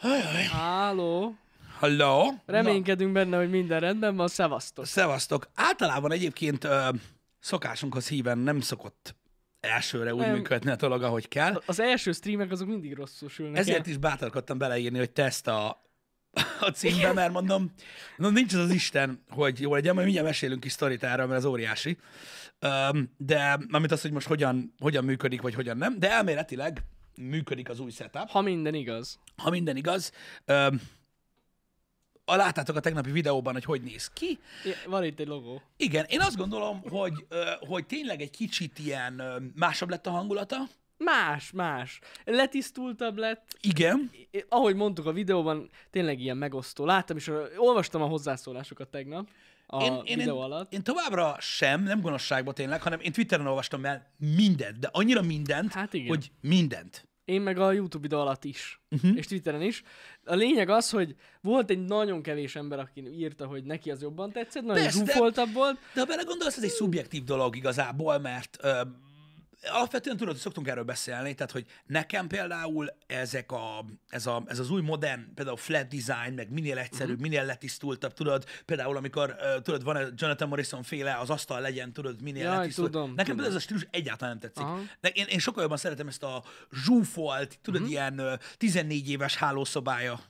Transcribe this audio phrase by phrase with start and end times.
[0.00, 0.42] Ajaj.
[0.44, 1.34] Háló.
[1.78, 2.34] Halló?
[2.46, 4.28] Reménykedünk benne, hogy minden rendben van.
[4.28, 4.86] Szevasztok.
[4.86, 5.48] Szevasztok.
[5.54, 6.88] Általában egyébként ö,
[7.40, 9.14] szokásunkhoz híven nem szokott
[9.60, 10.34] elsőre úgy Nem.
[10.34, 11.62] működni a dolog, ahogy kell.
[11.66, 13.90] Az első streamek azok mindig rosszul sülnek Ezért el.
[13.90, 15.82] is bátorkodtam beleírni, hogy teszt a,
[16.60, 17.72] a címbe, mert mondom,
[18.16, 21.38] mondom, nincs az az Isten, hogy jó legyen, majd mindjárt mesélünk is sztorit erről, mert
[21.38, 21.98] az óriási.
[23.16, 26.82] De, amit az, hogy most hogyan, hogyan működik, vagy hogyan nem, de elméletileg
[27.20, 28.28] működik az új setup.
[28.28, 29.18] Ha minden igaz.
[29.36, 30.12] ha minden igaz.
[30.44, 30.80] Öm,
[32.24, 34.38] a láttátok a tegnapi videóban, hogy hogy néz ki.
[34.64, 35.62] I- Van itt egy logó.
[35.76, 37.26] Igen, én azt gondolom, hogy,
[37.60, 39.22] hogy tényleg egy kicsit ilyen
[39.56, 40.56] másabb lett a hangulata.
[40.96, 41.98] Más, más.
[42.24, 43.56] Letisztultabb lett.
[43.60, 44.10] Igen,
[44.48, 46.84] Ahogy mondtuk a videóban, tényleg ilyen megosztó.
[46.84, 49.28] Láttam ö, olvastam a hozzászólásokat tegnap
[49.66, 50.72] a én, én, videó én, alatt.
[50.72, 55.72] én továbbra sem, nem gonoszságban tényleg, hanem én Twitteren olvastam el mindent, de annyira mindent,
[55.72, 56.08] Hát igen.
[56.08, 57.08] hogy mindent.
[57.30, 59.16] Én meg a YouTube videó alatt is, uh-huh.
[59.16, 59.82] és Twitteren is.
[60.24, 64.32] A lényeg az, hogy volt egy nagyon kevés ember, aki írta, hogy neki az jobban
[64.32, 65.78] tetszett, nagyon Persze, de- zsúfoltabb volt.
[65.94, 68.80] De ha belegondolsz, ez egy szubjektív dolog igazából, mert ö,
[69.62, 74.58] alapvetően tudod, hogy szoktunk erről beszélni, tehát hogy nekem például ezek a, ez, a, ez
[74.58, 77.30] az új modern, például flat design, meg minél egyszerűbb, uh-huh.
[77.30, 81.92] minél letisztultabb, tudod, például amikor, ö, tudod, van a Jonathan Morrison féle, az asztal legyen,
[81.92, 82.90] tudod, minél Jaj, letisztult.
[82.90, 83.50] tudom, nekem tudom.
[83.50, 84.66] ez a stílus egyáltalán nem tetszik.
[84.66, 84.80] Aha.
[85.00, 86.44] De én, én sokkal jobban szeretem ezt a
[86.84, 87.94] zsúfolt, tudod, uh-huh.
[87.94, 90.20] ilyen ö, 14 éves hálószobája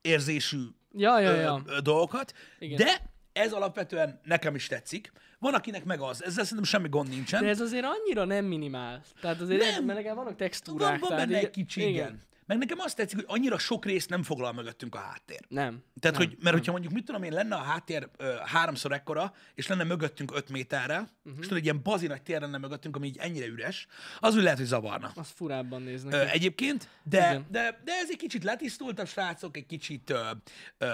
[0.00, 0.58] érzésű
[0.92, 1.62] Ja, ja, ö, ja.
[1.66, 2.76] ö, dolgokat, Igen.
[2.76, 5.12] de ez alapvetően nekem is tetszik.
[5.38, 6.24] Van, akinek meg az.
[6.24, 7.42] Ezzel szerintem semmi gond nincsen.
[7.42, 9.02] De ez azért annyira nem minimál.
[9.20, 9.70] Tehát azért Nem.
[9.70, 9.84] nem.
[9.84, 11.00] mert legalább vannak textúrák.
[11.00, 12.22] van, van benne egy kicsi, igen.
[12.48, 15.40] Meg nekem azt tetszik, hogy annyira sok részt nem foglal mögöttünk a háttér.
[15.48, 15.82] Nem.
[16.00, 16.28] Tehát, nem.
[16.28, 19.84] hogy, mert hogyha mondjuk, mit tudom én, lenne a háttér ö, háromszor ekkora, és lenne
[19.84, 21.06] mögöttünk öt méterre, Mhm.
[21.24, 21.38] uh-huh.
[21.38, 23.86] és tudod, egy ilyen bazi nagy tér lenne mögöttünk, ami így ennyire üres,
[24.18, 25.12] az úgy lehet, hogy zavarna.
[25.14, 26.12] Az furábban néznek.
[26.14, 27.46] Ö, egyébként, de, Igen.
[27.50, 30.30] de, de ez egy kicsit letisztultabb, srácok, egy kicsit ö,
[30.78, 30.90] ö,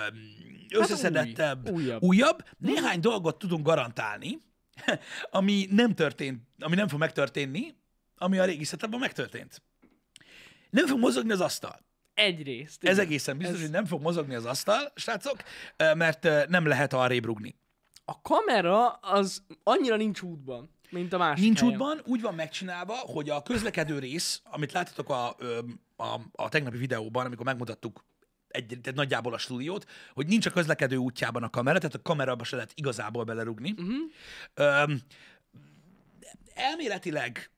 [0.75, 2.03] összeszedettebb, új, újabb.
[2.03, 2.45] újabb.
[2.59, 4.39] Néhány dolgot tudunk garantálni,
[5.31, 7.75] ami nem történt, ami nem fog megtörténni,
[8.17, 8.67] ami a régi
[8.99, 9.63] megtörtént.
[10.75, 11.81] Nem fog mozogni az asztal.
[12.15, 12.85] Egyrészt.
[12.85, 13.07] Ez igen.
[13.07, 15.37] egészen biztos, Ez- hogy nem fog mozogni az asztal, srácok,
[15.77, 17.57] mert nem lehet arrébb rugni.
[18.05, 21.75] A kamera az annyira nincs útban, mint a másik Nincs helyen.
[21.75, 25.29] útban, úgy van megcsinálva, hogy a közlekedő rész, amit láttatok a,
[25.97, 28.05] a, a tegnapi videóban, amikor megmutattuk
[28.49, 32.45] egy, tehát nagyjából a stúdiót, hogy nincs a közlekedő útjában a kamera, tehát a kamerába
[32.45, 33.71] se lehet igazából belerugni.
[33.71, 33.95] Uh-huh.
[34.55, 35.01] Öm,
[36.55, 37.51] elméletileg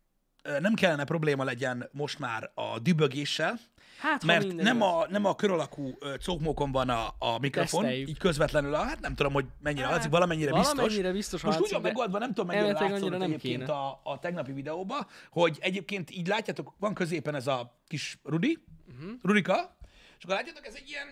[0.60, 3.58] nem kellene probléma legyen most már a dübögéssel,
[3.98, 8.08] Hát, mert nem a, nem a kör alakú cókmókon van a, a mikrofon, Teszteljük.
[8.08, 10.76] így közvetlenül, a, hát nem tudom, hogy mennyire Hát, hallatszik, valamennyire biztos.
[10.76, 14.52] valamennyire biztos Most úgy van megoldva, nem tudom, mennyire látszott nem egyébként a, a tegnapi
[14.52, 18.58] videóban, hogy egyébként így látjátok, van középen ez a kis Rudi,
[18.88, 19.10] uh-huh.
[19.22, 19.76] Rudika,
[20.18, 21.06] és akkor látjátok, ez egy ilyen,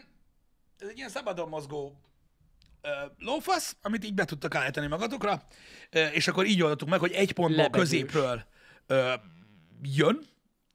[0.78, 1.98] ez egy ilyen szabadon mozgó
[3.18, 5.42] lófasz, amit így be tudtak állítani magatokra,
[6.12, 7.88] és akkor így oldottuk meg, hogy egy pontból Lebegős.
[7.88, 8.44] középről
[8.86, 9.12] ö,
[9.82, 10.18] jön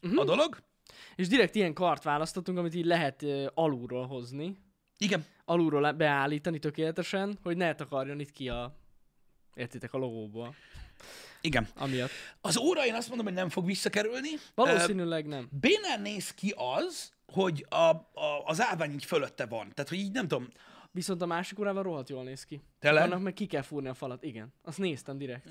[0.02, 0.22] uh-huh.
[0.22, 0.58] a dolog.
[1.16, 4.58] És direkt ilyen kart választottunk, amit így lehet uh, alulról hozni.
[4.98, 8.76] Igen, Alulról beállítani tökéletesen, hogy ne takarjon itt ki a...
[9.54, 10.56] Értitek, a logóból.
[11.42, 11.68] igen.
[11.76, 12.12] Amiatt.
[12.42, 14.30] Az óra én azt mondom, hogy nem fog visszakerülni.
[14.34, 15.50] Ö, Valószínűleg nem.
[15.60, 19.72] Bénán néz ki az, hogy a, a, az állvány így fölötte van.
[19.74, 20.48] Tehát, hogy így nem tudom,
[20.92, 22.62] Viszont a másik órával rohadt jól néz ki.
[22.80, 23.04] Tényleg?
[23.04, 24.24] Annak meg ki kell fúrni a falat.
[24.24, 24.54] Igen.
[24.64, 25.50] Azt néztem direkt.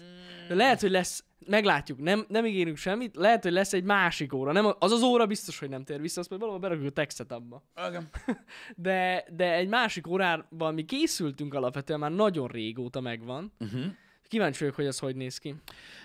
[0.48, 4.52] De lehet, hogy lesz, meglátjuk, nem, nem ígérünk semmit, lehet, hogy lesz egy másik óra.
[4.52, 7.32] Nem, az az óra biztos, hogy nem tér vissza, azt majd valahol berakjuk a textet
[7.32, 7.62] abba.
[7.88, 8.08] igen.
[8.76, 13.52] De, de egy másik órával mi készültünk alapvetően már nagyon régóta megvan.
[13.58, 13.84] Uh-huh.
[14.28, 15.54] Kíváncsi vagyok, hogy az hogy néz ki.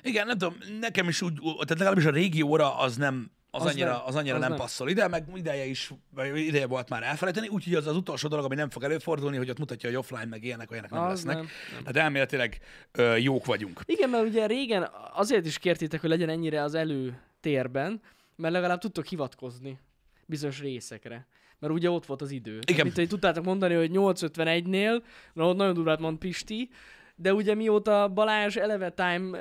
[0.01, 3.71] Igen, nem tudom, nekem is úgy, tehát legalábbis a régi óra az nem, az, Az
[3.71, 4.59] annyira, nem, az annyira az nem, nem.
[4.59, 5.91] passzol ide, meg ideje is,
[6.35, 9.57] ideje volt már elfelejteni, úgyhogy az az utolsó dolog, ami nem fog előfordulni, hogy ott
[9.59, 11.35] mutatja, hogy offline, meg ilyenek, olyanek nem Az lesznek.
[11.35, 11.47] nem,
[11.85, 12.57] Hát elméletileg
[12.91, 13.81] ö, jók vagyunk.
[13.85, 18.01] Igen, mert ugye régen azért is kértétek, hogy legyen ennyire az előtérben,
[18.35, 19.79] mert legalább tudtok hivatkozni
[20.25, 21.27] bizonyos részekre.
[21.59, 22.59] Mert ugye ott volt az idő.
[22.65, 22.83] Igen.
[22.83, 25.01] Mint hogy tudtátok mondani, hogy 8.51-nél,
[25.33, 26.69] na ott nagyon durvát mond Pisti,
[27.15, 29.39] de ugye mióta Balázs eleve time,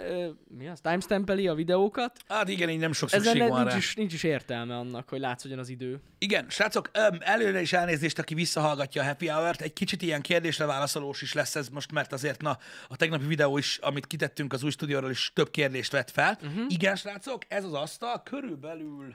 [0.49, 3.71] mi az, timestampeli a videókat, Hát igen, így nem sok ezen szükség ne, van nincs,
[3.73, 3.77] rá.
[3.77, 6.01] is, nincs is értelme annak, hogy látszódjon az idő.
[6.19, 9.61] Igen, srácok, öm, előre is elnézést, aki visszahallgatja a Happy Hour-t.
[9.61, 12.59] Egy kicsit ilyen kérdésre válaszolós is lesz ez most, mert azért na,
[12.89, 16.39] a tegnapi videó is, amit kitettünk az új stúdióról, is több kérdést vett fel.
[16.43, 16.65] Uh-huh.
[16.69, 19.15] Igen, srácok, ez az asztal körülbelül,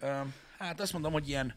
[0.00, 1.54] öm, hát azt mondom, hogy ilyen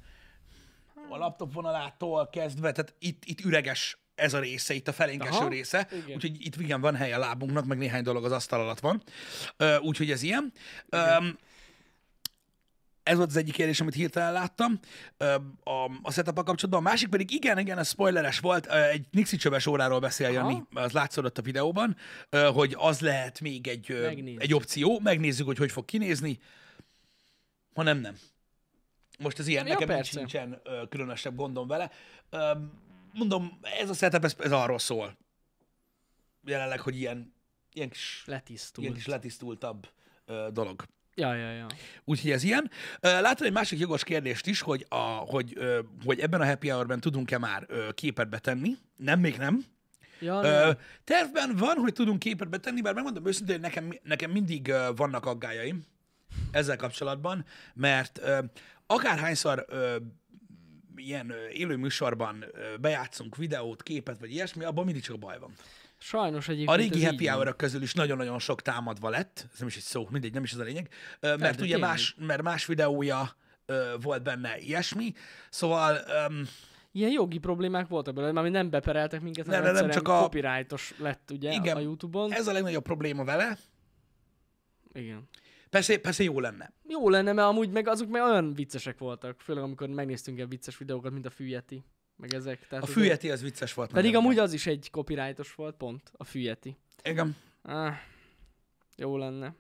[1.10, 5.88] a laptop vonalától kezdve, tehát itt, itt üreges ez a része, itt a felénkeső része,
[5.92, 6.16] igen.
[6.16, 9.04] úgyhogy itt igen, van hely a lábunknak, meg néhány dolog az asztal alatt van,
[9.80, 10.52] úgyhogy ez ilyen.
[10.90, 11.38] Öm,
[13.04, 14.80] ez volt az egyik kérdés, amit hirtelen láttam
[15.64, 16.80] a, a setup kapcsolatban.
[16.80, 20.36] A másik pedig, igen, igen, ez spoileres volt, egy Nixi csöves óráról beszél Aha.
[20.36, 21.98] Jani, az látszódott a videóban,
[22.54, 24.42] hogy az lehet még egy, Megnézzük.
[24.42, 26.40] egy opció, megnézzük, hogy hogy fog kinézni,
[27.74, 28.16] ha nem, nem.
[29.20, 30.18] Most ez ilyen, Ja, nekem persze.
[30.20, 31.92] nincs nincsen különösebb gondom vele.
[33.18, 35.18] Mondom, ez a setup, ez, ez arról szól.
[36.46, 37.34] Jelenleg, hogy ilyen,
[37.74, 38.86] ilyen kis, Letisztult.
[38.86, 39.90] ilyen kis letisztultabb
[40.26, 40.84] ö, dolog.
[41.16, 41.68] Ja, ja, ja.
[42.04, 42.72] Úgyhogy ez ilyen.
[43.00, 45.58] Ö, Láttam egy másik jogos kérdést is, hogy, a, hogy,
[46.06, 48.78] hogy ebben a happy hour-ben tudunk-e már képet betenni.
[48.98, 49.66] Nem, még nem.
[50.20, 50.72] Ja, Ö,
[51.04, 55.84] tervben van, hogy tudunk képet betenni, bár megmondom őszintén, hogy nekem, nekem mindig vannak aggájaim
[56.52, 58.40] ezzel kapcsolatban, mert ö,
[58.88, 59.96] akárhányszor ö,
[60.96, 62.46] ilyen élő műsorban
[62.82, 65.54] bejátszunk videót, képet, vagy ilyesmi, abban mindig csak baj van.
[65.98, 69.76] Sajnos egyébként A régi happy hour közül is nagyon-nagyon sok támadva lett, ez nem is
[69.76, 70.90] egy szó, mindegy, nem is ez a lényeg,
[71.20, 71.80] mert ugye tényleg.
[71.80, 73.36] más, mert más videója
[74.02, 75.14] volt benne ilyesmi,
[75.50, 76.00] szóval
[76.30, 76.42] um,
[76.92, 81.32] Ilyen jogi problémák voltak belőle, mármint nem bepereltek minket, Nem, nem, csak a- copyrightos lett
[81.32, 81.76] ugye Igen.
[81.76, 82.34] a Youtube-on.
[82.34, 83.58] ez a legnagyobb probléma vele.
[84.94, 85.30] Igen.
[85.76, 86.74] Persze, persze jó lenne.
[86.88, 90.78] Jó lenne, mert amúgy meg azok meg olyan viccesek voltak, főleg amikor megnéztünk ilyen vicces
[90.78, 91.84] videókat, mint a Fűjeti,
[92.16, 92.68] meg ezek.
[92.68, 93.92] Tehát A Fűjeti az vicces volt.
[93.92, 96.78] Pedig amúgy az is egy copyrightos volt, pont, a Fűjeti.
[97.04, 97.36] Igen.
[97.62, 97.94] Ah,
[98.98, 99.56] jó lenne.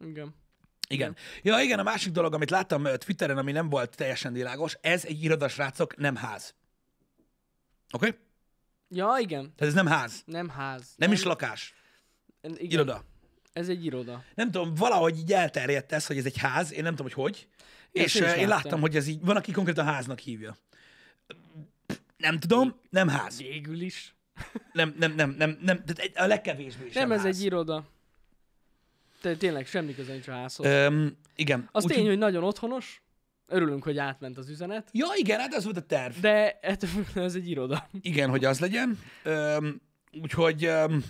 [0.00, 0.34] Igen.
[0.88, 1.16] Igen.
[1.42, 5.22] Ja, igen, a másik dolog, amit láttam Twitteren, ami nem volt teljesen világos, ez egy
[5.22, 6.54] irodasrácok, nem ház.
[7.92, 8.06] Oké?
[8.06, 8.18] Okay?
[8.88, 9.42] Ja, igen.
[9.42, 10.22] Tehát ez nem ház.
[10.24, 10.94] Nem ház.
[10.96, 11.74] Nem is lakás.
[12.42, 12.56] igen.
[12.58, 13.04] Iroda.
[13.56, 14.24] Ez egy iroda.
[14.34, 17.48] Nem tudom, valahogy így elterjedt ez, hogy ez egy ház, én nem tudom, hogy hogy.
[17.92, 18.48] Én és én láttam.
[18.48, 20.56] láttam, hogy ez így, van, aki konkrétan háznak hívja.
[22.16, 23.38] Nem tudom, nem ház.
[23.38, 24.14] Végül is.
[24.72, 27.36] Nem, nem, nem, nem, nem, tehát a legkevésbé sem Nem, ez ház.
[27.36, 27.84] egy iroda.
[29.20, 30.66] Te, tényleg semmi köze nincs a házhoz.
[30.66, 31.68] Öm, igen.
[31.72, 33.02] Az úgyhogy- tény, hogy nagyon otthonos.
[33.46, 34.88] Örülünk, hogy átment az üzenet.
[34.92, 36.16] Ja, igen, hát ez volt a terv.
[36.20, 37.88] De függetlenül ez egy iroda.
[38.00, 38.98] Igen, hogy az legyen.
[39.22, 39.80] Öm,
[40.22, 41.04] úgyhogy, öm,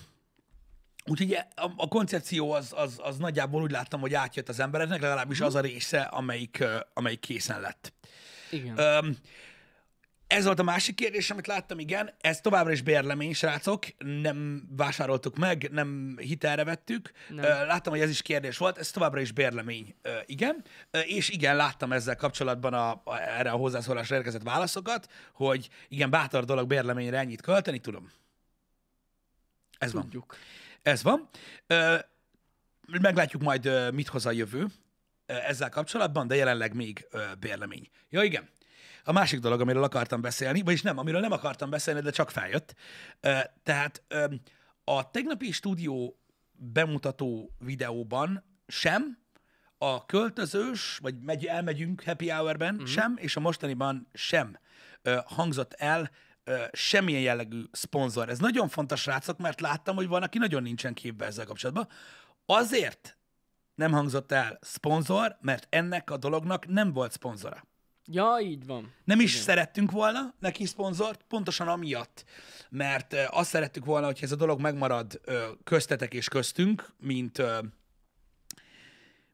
[1.07, 5.41] úgyhogy a, a koncepció az, az, az nagyjából úgy láttam, hogy átjött az embereknek, legalábbis
[5.41, 6.65] az a része, amelyik,
[6.95, 7.93] amelyik készen lett.
[8.51, 8.79] Igen.
[8.79, 9.17] Öm,
[10.27, 12.11] ez volt a másik kérdés, amit láttam, igen.
[12.21, 13.85] Ez továbbra is bérlemény, srácok.
[13.99, 17.13] Nem vásároltuk meg, nem hitelre vettük.
[17.29, 17.45] Nem.
[17.45, 18.79] Láttam, hogy ez is kérdés volt.
[18.79, 19.95] Ez továbbra is bérlemény,
[20.25, 20.65] igen.
[20.91, 26.45] És igen, láttam ezzel kapcsolatban a, a, erre a hozzászólásra érkezett válaszokat, hogy igen, bátor
[26.45, 28.11] dolog bérleményre ennyit költeni, tudom.
[29.79, 30.25] Ez van.
[30.87, 31.29] Ez van.
[32.87, 34.67] Meglátjuk majd, mit hoz a jövő
[35.27, 37.07] ezzel kapcsolatban, de jelenleg még
[37.39, 37.91] bérlemény.
[38.09, 38.49] Ja, igen.
[39.05, 42.75] A másik dolog, amiről akartam beszélni, vagyis nem, amiről nem akartam beszélni, de csak feljött.
[43.63, 44.03] Tehát
[44.85, 46.21] a tegnapi stúdió
[46.53, 49.19] bemutató videóban sem,
[49.79, 52.89] a költözős, vagy megy, elmegyünk happy hour-ben uh-huh.
[52.89, 54.59] sem, és a mostaniban sem
[55.25, 56.11] hangzott el
[56.47, 58.29] ö, semmilyen jellegű szponzor.
[58.29, 61.89] Ez nagyon fontos, srácok, mert láttam, hogy van, aki nagyon nincsen képbe ezzel kapcsolatban.
[62.47, 63.19] Azért
[63.75, 67.67] nem hangzott el szponzor, mert ennek a dolognak nem volt szponzora.
[68.05, 68.95] Ja, így van.
[69.05, 69.45] Nem is Igen.
[69.45, 72.25] szerettünk volna neki szponzort, pontosan amiatt,
[72.69, 77.39] mert ö, azt szerettük volna, hogy ez a dolog megmarad ö, köztetek és köztünk, mint,
[77.39, 77.59] ö,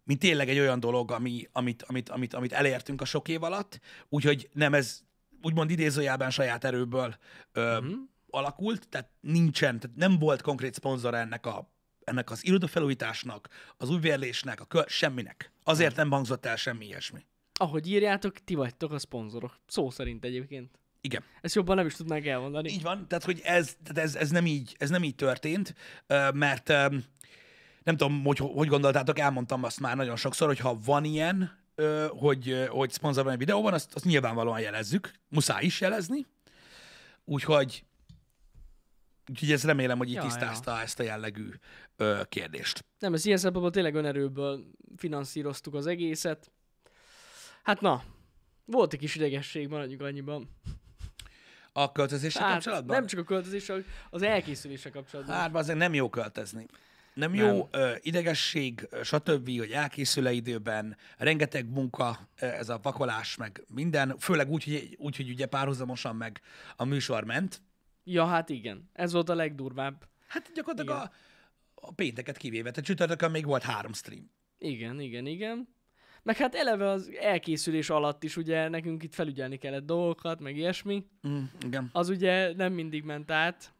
[0.04, 3.80] mint tényleg egy olyan dolog, ami, amit, amit, amit, amit elértünk a sok év alatt,
[4.08, 5.02] úgyhogy nem ez
[5.42, 7.16] úgymond idézőjelben saját erőből
[7.52, 7.92] ö, uh-huh.
[8.30, 11.70] alakult, tehát nincsen, tehát nem volt konkrét szponzora ennek a
[12.04, 15.52] ennek az irodafelújításnak, az újvérlésnek, a kö- semminek.
[15.64, 17.24] Azért nem hangzott el semmi ilyesmi.
[17.52, 19.60] Ahogy írjátok, ti vagytok a szponzorok.
[19.66, 20.78] Szó szerint egyébként.
[21.00, 21.22] Igen.
[21.40, 22.70] Ezt jobban nem is tudnánk elmondani.
[22.70, 25.74] Így van, tehát hogy ez, tehát ez, ez, nem, így, ez nem így történt,
[26.34, 26.68] mert
[27.82, 31.61] nem tudom, hogy hogy gondoltátok, elmondtam azt már nagyon sokszor, hogy ha van ilyen,
[32.08, 36.26] hogy, hogy szponzor van egy videóban, azt, azt nyilvánvalóan jelezzük, muszáj is jelezni,
[37.24, 37.84] úgyhogy
[39.30, 41.48] Úgyhogy ez remélem, hogy itt Ja, tisztázta ezt a jellegű
[41.96, 42.84] ö, kérdést.
[42.98, 44.64] Nem, ez ilyen szempontból tényleg önerőből
[44.96, 46.50] finanszíroztuk az egészet.
[47.62, 48.04] Hát na,
[48.64, 50.48] volt egy kis idegesség, maradjunk annyiban.
[51.72, 52.96] A költözéssel Hát, kapcsolatban?
[52.96, 55.36] nem csak a költözéssel, az elkészüléssel kapcsolatban.
[55.36, 56.66] Hát azért nem jó költözni.
[57.14, 57.46] Nem, Nem.
[57.46, 64.50] jó, ö, idegesség, stb., hogy elkészül-e időben, rengeteg munka, ez a vakolás, meg minden, főleg
[64.50, 66.40] úgy, hogy, úgy, hogy ugye párhuzamosan meg
[66.76, 67.62] a műsor ment.
[68.04, 68.90] Ja, hát igen.
[68.92, 70.08] Ez volt a legdurvább.
[70.26, 71.12] Hát gyakorlatilag a,
[71.74, 74.30] a pénteket kivéve, tehát csütörtökön még volt három stream.
[74.58, 75.68] Igen, igen, igen.
[76.22, 81.06] Meg hát eleve az elkészülés alatt is ugye nekünk itt felügyelni kellett dolgokat, meg ilyesmi.
[81.28, 81.88] Mm, igen.
[81.92, 83.72] Az ugye nem mindig ment át.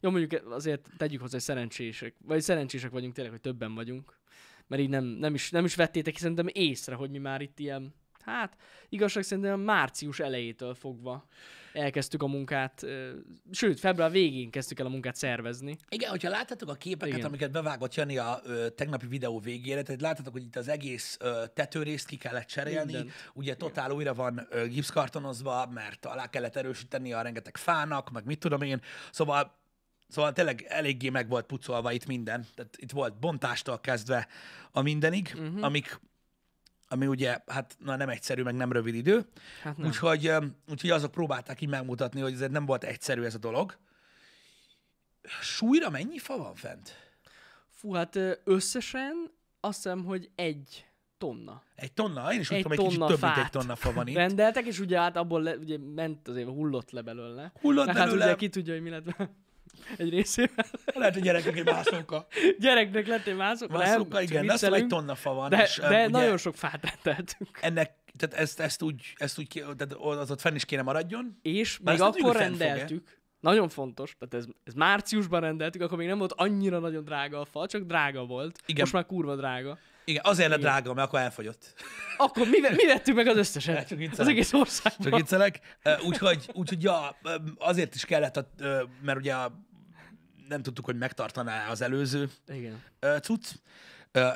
[0.00, 4.18] Jó, mondjuk azért tegyük hozzá, hogy szerencsések, vagy szerencsések vagyunk tényleg, hogy többen vagyunk.
[4.66, 7.94] mert így nem, nem, is, nem is vettétek szerintem észre, hogy mi már itt ilyen,
[8.20, 8.56] hát
[8.88, 11.26] igazság szerintem március elejétől fogva
[11.72, 12.86] elkezdtük a munkát,
[13.50, 15.76] sőt, február végén kezdtük el a munkát szervezni.
[15.88, 17.18] Igen, hogyha láttátok a képeket, Igen.
[17.18, 17.26] Igen.
[17.26, 21.44] amiket bevágott Jani a ö, tegnapi videó végére, tehát láttátok, hogy itt az egész ö,
[21.54, 23.12] tetőrészt ki kellett cserélni, Mindent.
[23.34, 28.38] ugye totál újra van ö, gipszkartonozva, mert alá kellett erősíteni a rengeteg fának, meg mit
[28.38, 28.80] tudom én,
[29.10, 29.58] szóval
[30.10, 32.46] Szóval tényleg eléggé meg volt pucolva itt minden.
[32.54, 34.28] Tehát itt volt bontástól kezdve
[34.70, 35.64] a mindenig, uh-huh.
[35.64, 36.00] amik,
[36.88, 39.28] ami ugye, hát na, nem egyszerű, meg nem rövid idő.
[39.62, 39.86] Hát nem.
[39.86, 40.32] Úgyhogy,
[40.70, 43.78] úgyhogy azok próbálták így megmutatni, hogy ez nem volt egyszerű ez a dolog.
[45.40, 46.96] Súlyra mennyi fa van fent?
[47.70, 50.84] Fú, hát összesen azt hiszem, hogy egy
[51.18, 51.62] tonna.
[51.74, 52.32] Egy tonna?
[52.32, 54.14] Én is úgy Egy tudom, egy kicsit több, mint egy tonna fa van itt.
[54.14, 57.52] Rendeltek, és ugye hát abból le, ugye ment azért, hullott le belőle.
[57.60, 58.24] Hullott hát belőle.
[58.24, 59.04] ugye ki tudja, hogy mi lett.
[59.96, 60.66] Egy részével.
[60.94, 62.26] Lehet, hogy gyerekek egy mászóka.
[62.58, 65.48] Gyereknek lett egy mászok, Mászóka, nem, igen, de azt egy tonna fa van.
[65.48, 67.58] De, és, de ugye nagyon sok fát rendeltünk.
[67.60, 71.38] Ennek, tehát ezt, ezt úgy, ezt úgy tehát az ott fenn is kéne maradjon.
[71.42, 76.32] És még akkor rendeltük, nagyon fontos, tehát ez, ez márciusban rendeltük, akkor még nem volt
[76.32, 78.58] annyira nagyon drága a fa, csak drága volt.
[78.66, 78.80] Igen.
[78.80, 79.78] Most már kurva drága.
[80.04, 81.74] Igen, azért lett drága, mert akkor elfogyott.
[82.16, 83.88] Akkor mi, mi vettük meg az összeset?
[83.88, 84.20] Csak viccelek.
[84.20, 85.20] az egész Csak országban.
[85.20, 85.60] viccelek.
[85.82, 87.16] Ö, Úgyhogy, úgyhogy ja,
[87.58, 88.48] azért is kellett, a,
[89.02, 89.52] mert ugye a,
[90.48, 92.82] nem tudtuk, hogy megtartaná az előző Igen.
[93.22, 93.46] cucc,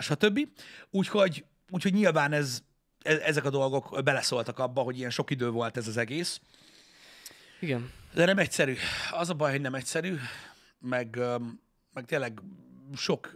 [0.00, 0.48] stb.
[0.90, 2.62] Úgyhogy, úgyhogy nyilván ez,
[3.02, 6.40] e- ezek a dolgok beleszóltak abba, hogy ilyen sok idő volt ez az egész.
[7.60, 7.90] Igen.
[8.14, 8.74] De nem egyszerű.
[9.10, 10.16] Az a baj, hogy nem egyszerű,
[10.78, 11.18] meg,
[11.92, 12.40] meg tényleg
[12.96, 13.30] sok,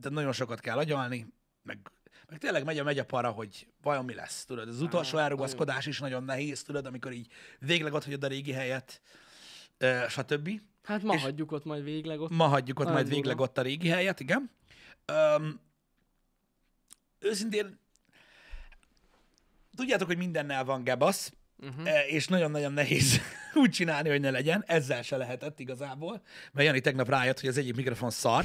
[0.00, 1.26] tehát nagyon sokat kell agyalni,
[1.62, 1.78] meg,
[2.28, 4.68] meg tényleg megy a megy a para, hogy vajon mi lesz, tudod.
[4.68, 7.26] Az utolsó Á, elrugaszkodás is nagyon nehéz, tudod, amikor így
[7.58, 9.00] végleg ott hagyod a régi helyet,
[9.78, 10.60] ö, stb.
[10.82, 12.30] Hát ma És- hagyjuk ott majd végleg ott.
[12.30, 14.50] Ma hagyjuk ott majd végleg ott a régi helyet, igen.
[15.36, 15.60] Um,
[17.18, 17.78] őszintén,
[19.76, 21.32] tudjátok, hogy mindennel van gebasz,
[21.66, 21.82] Uh-huh.
[21.84, 23.20] uh és nagyon-nagyon nehéz
[23.62, 24.64] úgy csinálni, hogy ne legyen.
[24.66, 28.44] Ezzel se lehetett igazából, mert Jani tegnap rájött, hogy az egyik mikrofon szar,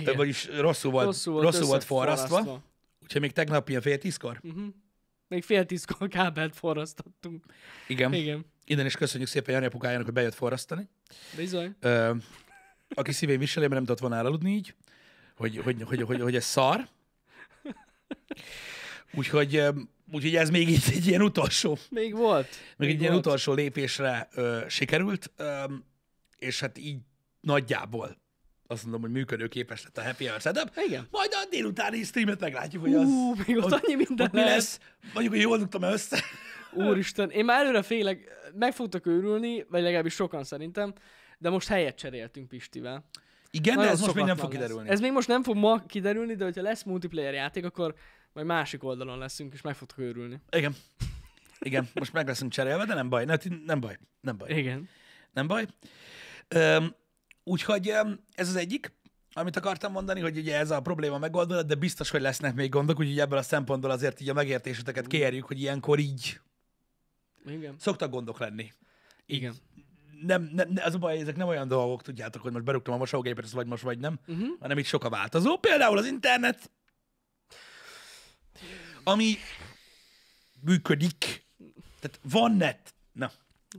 [0.00, 0.16] Igen.
[0.16, 2.62] vagyis rosszul volt, rosszul volt, rosszul volt forrasztva,
[3.02, 4.40] úgyhogy még tegnap ilyen fél tízkor.
[4.42, 4.64] Uh-huh.
[5.28, 7.44] Még fél tízkor kábelt forrasztottunk.
[7.86, 8.12] Igen.
[8.12, 8.44] Igen.
[8.64, 10.88] Innen is köszönjük szépen Jani apukájának, hogy bejött forrasztani.
[11.36, 11.76] Bizony.
[11.80, 12.14] Ö,
[12.88, 14.74] aki szívén viseli, mert nem tudott volna elaludni így,
[15.36, 16.88] hogy, hogy, hogy, hogy, hogy ez szar.
[19.12, 19.62] Úgyhogy,
[20.12, 22.48] úgyhogy ez még így egy ilyen utolsó, Még volt.
[22.76, 23.26] még egy ilyen volt.
[23.26, 25.64] utolsó lépésre ö, sikerült, ö,
[26.38, 26.98] és hát így
[27.40, 28.16] nagyjából
[28.66, 30.70] azt mondom, hogy működőképes lett a Happy Hour setup.
[30.86, 31.06] Igen.
[31.10, 34.80] Majd a délutáni streamet meglátjuk, hogy az Ú, még ott annyi minden ott mi lesz.
[35.12, 36.18] Mondjuk, hogy jól dugtam össze.
[36.72, 40.92] Úristen, én már előre félek, meg fogtok őrülni, vagy legalábbis sokan szerintem,
[41.38, 43.04] de most helyet cseréltünk Pistivel.
[43.50, 44.60] Igen, de Nagyon ez most még nem fog lesz.
[44.62, 44.88] kiderülni.
[44.88, 47.94] Ez még most nem fog ma kiderülni, de hogyha lesz multiplayer játék, akkor
[48.32, 50.40] majd másik oldalon leszünk, és meg fogtok őrülni.
[50.50, 50.74] Igen.
[51.58, 53.24] Igen, most meg leszünk cserélve, de nem baj.
[53.24, 53.34] Ne,
[53.66, 53.98] nem baj.
[54.20, 54.58] Nem baj.
[54.58, 54.88] Igen.
[55.32, 55.66] Nem baj.
[56.48, 56.94] Öm,
[57.48, 57.88] úgyhogy
[58.34, 58.92] ez az egyik,
[59.32, 62.98] amit akartam mondani, hogy ugye ez a probléma megoldva, de biztos, hogy lesznek még gondok,
[62.98, 66.40] úgyhogy ebből a szempontból azért így a megértéseteket kérjük, hogy ilyenkor így
[67.46, 67.74] Igen.
[67.78, 68.72] szoktak gondok lenni.
[69.26, 69.54] Igen.
[70.22, 72.96] Nem, nem, ne- az a baj, ezek nem olyan dolgok, tudjátok, hogy most berúgtam a
[72.96, 74.48] mosógépet, ez vagy most, vagy nem, Uh-huh.
[74.60, 75.56] hanem itt sok a változó.
[75.58, 76.70] Például az internet,
[79.04, 79.34] ami
[80.60, 81.44] működik.
[82.00, 82.94] Tehát van net.
[83.12, 83.30] Na,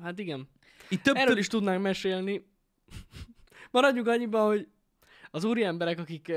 [0.03, 0.49] Hát igen.
[0.89, 2.45] itt több, Erről több is tudnánk mesélni.
[3.71, 4.67] Maradjunk annyiban, hogy
[5.31, 6.31] az úri emberek, akik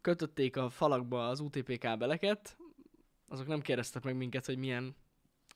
[0.00, 2.56] kötötték a falakba az UTP kábeleket,
[3.28, 4.96] azok nem kérdeztek meg minket, hogy milyen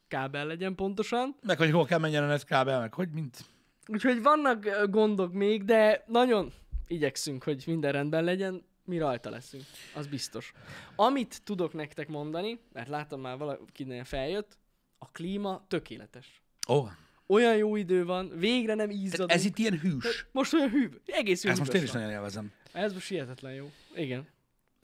[0.08, 1.36] kábel legyen pontosan.
[1.42, 3.44] meg hogy hol kell menjen a netkábel, meg hogy mint.
[3.86, 6.52] Úgyhogy vannak gondok még, de nagyon
[6.86, 9.64] igyekszünk, hogy minden rendben legyen, mi rajta leszünk.
[9.94, 10.52] Az biztos.
[10.96, 14.58] Amit tudok nektek mondani, mert láttam már valakinél feljött,
[14.98, 16.42] a klíma tökéletes.
[16.68, 16.90] Ó, oh,
[17.32, 19.30] Olyan jó idő van, végre nem izzadunk.
[19.32, 20.26] ez itt ilyen hűs.
[20.32, 22.00] Most olyan hű, egész jó Ezt most én is van.
[22.00, 22.52] nagyon élvezem.
[22.72, 23.70] Ez most hihetetlen jó.
[23.94, 24.28] Igen.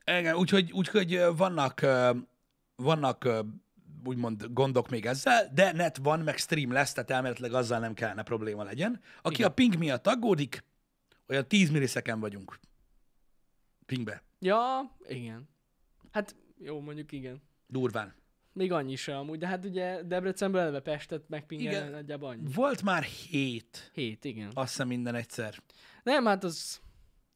[0.04, 1.86] Igen, úgyhogy, úgyhogy vannak,
[2.76, 3.28] vannak
[4.04, 8.22] úgymond gondok még ezzel, de net van, meg stream lesz, tehát elméletileg azzal nem kellene
[8.22, 9.00] probléma legyen.
[9.22, 9.50] Aki Igen.
[9.50, 10.64] a ping miatt aggódik,
[11.28, 12.58] olyan 10 millisekend vagyunk.
[13.86, 14.22] Pingbe.
[14.38, 15.48] Ja, igen.
[16.10, 17.42] Hát jó, mondjuk igen.
[17.66, 18.14] Durván.
[18.52, 22.52] Még annyi se amúgy, de hát ugye Debrecenből eleve Pestet megpingelni nagyjából annyi.
[22.54, 24.50] Volt már 7, Hét, igen.
[24.54, 25.54] azt hiszem minden egyszer.
[26.02, 26.80] Nem, hát az...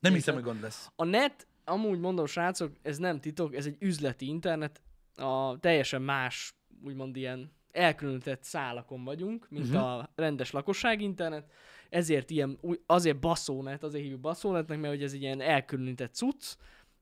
[0.00, 0.90] Nem hiszem, hogy gond lesz.
[0.97, 4.83] A net, amúgy mondom srácok, ez nem titok, ez egy üzleti internet,
[5.16, 6.54] a teljesen más,
[6.85, 9.83] úgymond ilyen elkülönített szálakon vagyunk, mint uh-huh.
[9.83, 11.52] a rendes lakosság internet,
[11.90, 16.57] ezért ilyen, azért baszónet, azért hívjuk baszónetnek, mert hogy ez egy ilyen elkülönített cucc,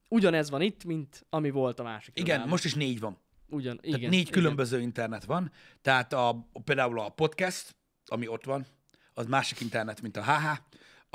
[0.09, 2.15] ugyanez van itt, mint ami volt a másik.
[2.15, 2.51] Igen, irodában.
[2.51, 3.19] most is négy van.
[3.51, 4.33] Ugyan, Tehát igen, négy igen.
[4.33, 5.53] különböző internet van.
[5.83, 7.77] Tehát a, például a podcast,
[8.07, 8.67] ami ott van,
[9.15, 10.61] az másik internet, mint a HH.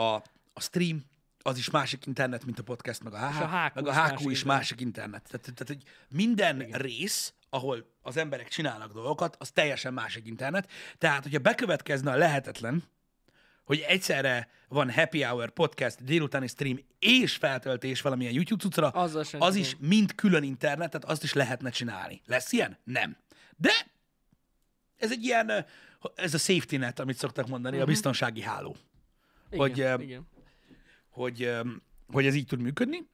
[0.02, 0.04] A,
[0.54, 1.04] a stream,
[1.40, 3.42] az is másik internet, mint a podcast, meg a HH.
[3.42, 4.46] A HQ meg a is HQ másik is internet.
[4.46, 5.24] másik internet.
[5.24, 6.80] Tehát, tehát hogy minden Igen.
[6.80, 10.70] rész, ahol az emberek csinálnak dolgokat, az teljesen másik internet.
[10.98, 12.84] Tehát, hogyha bekövetkezne a lehetetlen,
[13.66, 19.42] hogy egyszerre van happy hour, podcast, délutáni stream és feltöltés valamilyen YouTube cuccra, Azzal sem
[19.42, 22.22] az is mind külön internet, tehát azt is lehetne csinálni.
[22.26, 22.78] Lesz ilyen?
[22.84, 23.18] Nem.
[23.58, 23.72] De
[24.98, 25.66] ez egy ilyen,
[26.16, 27.84] ez a safety net, amit szoktak mondani, Mhm.
[27.84, 28.76] a biztonsági háló,
[29.50, 30.28] igen, hogy, igen.
[31.10, 31.52] hogy,
[32.08, 33.08] hogy ez így tud működni,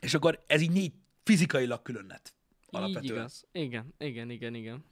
[0.00, 0.92] és akkor ez így négy
[1.24, 2.04] fizikailag külön.
[2.04, 2.20] Így
[2.70, 3.14] Alapvetően.
[3.14, 3.44] igaz.
[3.52, 4.84] Igen, igen, igen, igen.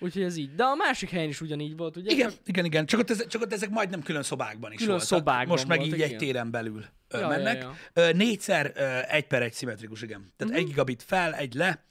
[0.00, 0.54] Úgyhogy ez így.
[0.54, 2.10] De a másik helyen is ugyanígy volt, ugye?
[2.10, 2.86] Igen, Csak igen, igen.
[2.86, 5.08] Csak ott, ez, csak ott ezek majdnem külön szobákban is Külön voltak.
[5.08, 6.20] szobákban Most meg voltak, így egy igen.
[6.20, 7.62] téren belül Ja, ja, mennek.
[7.62, 7.74] ja.
[7.92, 8.72] Ö, Négyszer
[9.08, 10.32] egy per egy szimmetrikus, igen.
[10.36, 10.62] Tehát Mhm.
[10.62, 11.84] egy gigabit fel, egy le,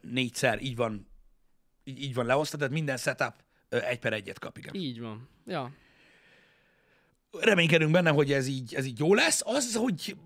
[0.00, 1.08] négyszer így van,
[1.84, 3.34] így, így van leosztva, tehát minden setup
[3.68, 4.74] egy per egyet kap, igen.
[4.74, 5.28] így van.
[5.46, 5.72] Ja.
[7.40, 9.42] Reménykedünk benne, hogy ez így, ez így jó lesz.
[9.44, 10.16] Az, hogy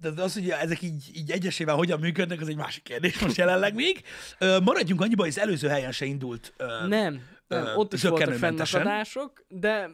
[0.00, 3.74] de az, hogy ezek így, így egyesével hogyan működnek, az egy másik kérdés most jelenleg
[3.74, 4.02] még.
[4.38, 6.54] Ö, maradjunk annyiba, hogy az előző helyen se indult.
[6.56, 7.64] Ö, Nem, nem.
[7.64, 9.90] Ö, ott is voltak fennakadások, de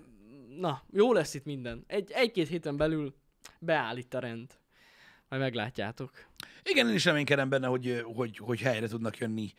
[0.58, 1.84] na, jó lesz itt minden.
[1.86, 3.14] Egy, egy-két héten belül
[3.58, 4.50] beáll itt a rend.
[5.28, 6.10] Majd meglátjátok.
[6.62, 9.52] Igen, én is reménykedem benne, hogy, hogy, hogy helyre tudnak jönni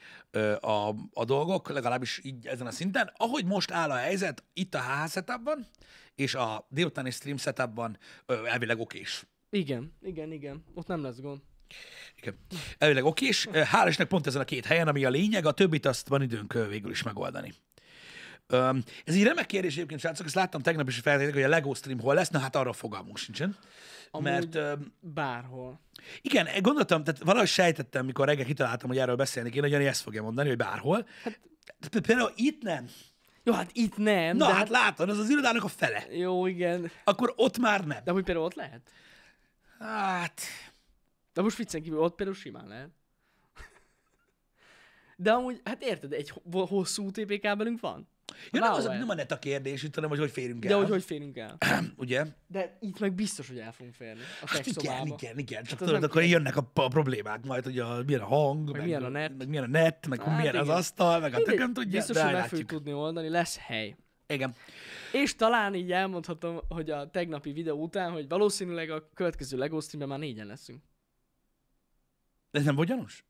[0.59, 3.11] a, a dolgok, legalábbis így ezen a szinten.
[3.17, 5.67] Ahogy most áll a helyzet, itt a HH setupban,
[6.15, 7.97] és a délutáni stream setupban
[8.45, 9.25] elvileg okés.
[9.49, 10.63] Igen, igen, igen.
[10.73, 11.39] Ott nem lesz gond.
[12.15, 12.37] Igen.
[12.77, 13.47] Elvileg okés.
[13.51, 16.21] Ö, Hál' Istennek pont ezen a két helyen, ami a lényeg, a többit azt van
[16.21, 17.53] időnk ö, végül is megoldani.
[18.47, 21.55] Öm, ez egy remek kérdés egyébként, srácok, ezt láttam tegnap is, hogy feltételezik, hogy a
[21.55, 23.57] LEGO stream hol lesz, na hát arra fogalmunk sincsen.
[24.11, 25.79] Amúgy- Mert öm, Bárhol.
[26.21, 30.21] Igen, gondoltam, tehát valahogy sejtettem, mikor reggel kitaláltam, hogy erről beszélni hogy Jani ezt fogja
[30.21, 31.07] mondani, hogy bárhol.
[31.23, 31.39] Hát,
[32.01, 32.89] például itt nem.
[33.43, 36.05] Jó, hát itt nem, Na de hát látod, az az irodának a fele.
[36.11, 36.91] Jó, igen.
[37.03, 38.03] Akkor ott már nem.
[38.03, 38.91] De hogy például ott lehet?
[39.87, 40.41] Hát,
[41.33, 42.89] De most viccen kívül ott például simán lehet.
[45.17, 48.07] De amúgy, hát érted, egy ho- hosszú UTP kábelünk van.
[48.51, 50.77] ja, nem, az, nem a net a kérdés, itt, hanem hogy hogy férünk De el.
[50.77, 51.57] hogy hogy férünk el?
[51.97, 52.25] Ugye?
[52.47, 54.21] De itt meg biztos, hogy el fogunk férni.
[54.41, 55.63] A Hát igen, igen, igen.
[55.63, 56.29] Csak Hát tudod, akkor kell.
[56.29, 59.37] jönnek a, a problémák majd, hogy a, milyen a hang, meg, milyen a net.
[59.37, 62.23] meg milyen a net, meg Hát milyen az asztal, meg a tököm tudja, Biztos, de
[62.23, 63.95] hogy meg fogjuk tudni oldani, lesz hely.
[64.27, 64.55] Igen.
[65.21, 70.09] És talán így elmondhatom, hogy a tegnapi videó után, hogy valószínűleg a következő LEGO streamben
[70.09, 70.83] már négyen leszünk.
[72.51, 73.25] De ez nem volt gyanús?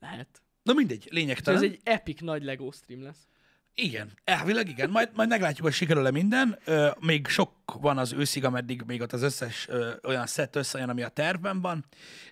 [0.00, 0.42] Lehet.
[0.62, 1.62] Na mindegy, Ez lényegtelen.
[1.62, 3.26] egy epic nagy LEGO stream lesz.
[3.74, 4.90] Igen, elvileg igen.
[4.90, 6.58] Majd, majd meglátjuk, hogy sikerül-e minden.
[6.64, 10.88] Ö, még sok van az őszig, ameddig még ott az összes ö, olyan szett összejön,
[10.88, 11.84] ami a tervben van.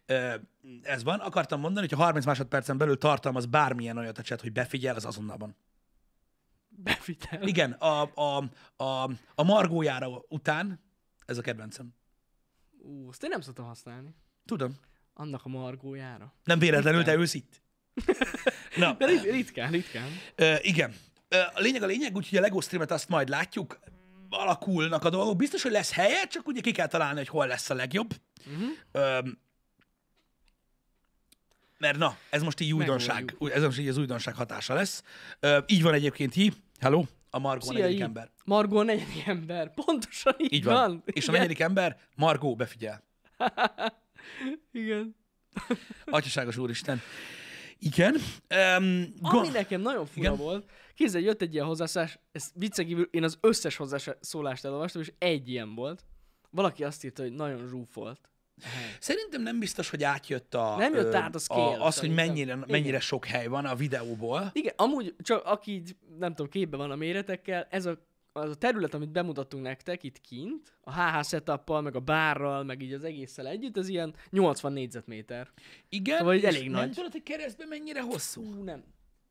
[0.07, 0.35] Ö,
[0.83, 1.19] ez van.
[1.19, 5.05] Akartam mondani, hogy ha 30 másodpercen belül tartalmaz bármilyen olyat a chat, hogy befigyel, az
[5.05, 5.57] azonnal van.
[6.77, 7.43] Bevitel.
[7.47, 10.81] Igen, a, a, a, a margójára után,
[11.27, 11.95] ez a kedvencem.
[12.79, 14.15] Ú, azt én nem szoktam használni.
[14.45, 14.77] Tudom.
[15.15, 16.35] Annak a margójára.
[16.45, 17.63] Nem véletlenül, te ülsz itt.
[18.77, 20.09] Na, De rit- ritkán, ritkán.
[20.35, 20.95] Ö, igen.
[21.29, 23.79] Ö, a lényeg a lényeg, úgyhogy a LEGO streamet azt majd látjuk,
[24.31, 25.37] alakulnak a dolgok.
[25.37, 28.15] Biztos, hogy lesz helye, csak ugye ki kell találni, hogy hol lesz a legjobb.
[28.47, 28.69] Uh-huh.
[28.93, 29.19] Ö,
[31.79, 35.03] mert na, ez most így újdonság, ez most így az újdonság hatása lesz.
[35.41, 36.53] Ö, így van egyébként hi.
[36.81, 38.03] Hello, a Margó a Szia, negyedik így.
[38.03, 38.31] ember.
[38.45, 39.75] Margó a negyedik ember.
[39.75, 40.75] Pontosan így, Így van.
[40.75, 41.03] van.
[41.05, 41.35] És a Igen.
[41.35, 43.03] negyedik ember, Margó, befigyel.
[44.73, 45.17] Igen.
[46.05, 47.01] Atyaságos úristen.
[47.79, 48.15] Igen.
[48.79, 50.37] Um, Ami nekem nagyon fura Igen.
[50.37, 55.13] volt, kézzel jött egy ilyen hozzászólás, ez viccen kívül én az összes hozzászólást elolvastam, és
[55.19, 56.05] egy ilyen volt.
[56.51, 58.21] Valaki azt írta, hogy nagyon zsúfolt.
[58.57, 58.97] A.
[59.01, 60.77] Szerintem nem biztos, hogy átjött a...
[60.77, 62.65] Nem jött át a scale, az, hogy mennyire, Igen.
[62.69, 64.51] mennyire sok hely van a videóból.
[64.53, 67.99] Igen, amúgy csak aki így, nem tudom, képbe van a méretekkel, ez a,
[68.33, 72.83] az a terület, amit bemutattunk nektek itt kint, a HH setuppal, meg a bárral, meg
[72.83, 75.51] így az egésszel együtt, ez ilyen 80 négyzetméter.
[75.89, 76.91] Igen, Szóval elég nem nagy.
[76.91, 78.43] tudod, hogy keresztben mennyire hosszú?
[78.43, 78.85] Ú, nem.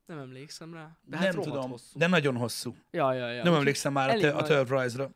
[0.05, 0.97] Nem emlékszem rá.
[1.05, 1.99] De hát nem rohadt tudom, Hosszú.
[1.99, 2.75] de nagyon hosszú.
[2.91, 3.43] Ja, ja, ja.
[3.43, 5.09] nem emlékszem már a, te, a nagy.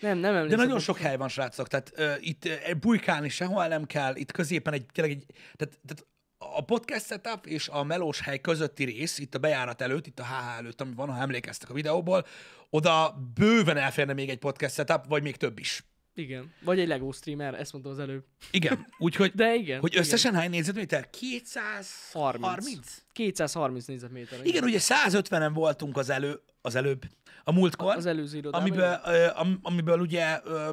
[0.00, 0.58] Nem, nem emlékszem.
[0.58, 1.68] De nagyon sok hely van, srácok.
[1.68, 5.24] Tehát uh, itt uh, bujkálni sehol nem kell, itt középen egy, tényleg egy,
[5.56, 6.06] tehát, tehát
[6.38, 10.24] a podcast setup és a melós hely közötti rész, itt a bejárat előtt, itt a
[10.24, 12.26] HH előtt, ami van, ha emlékeztek a videóból,
[12.70, 15.84] oda bőven elférne még egy podcast setup, vagy még több is.
[16.14, 16.52] Igen.
[16.64, 18.24] Vagy egy Lego streamer, ezt mondtam az előbb.
[18.50, 19.80] Igen, úgyhogy De igen.
[19.80, 20.02] hogy igen.
[20.02, 21.10] összesen hány négyzetméter?
[21.10, 22.44] 230?
[22.46, 23.02] 30.
[23.12, 24.38] 230 négyzetméter.
[24.42, 27.02] Igen, ugye 150-en voltunk az, elő, az előbb,
[27.44, 28.66] a múltkor, Az előző irodában.
[28.68, 28.92] amiből,
[29.28, 30.70] am, amiből ugye ö,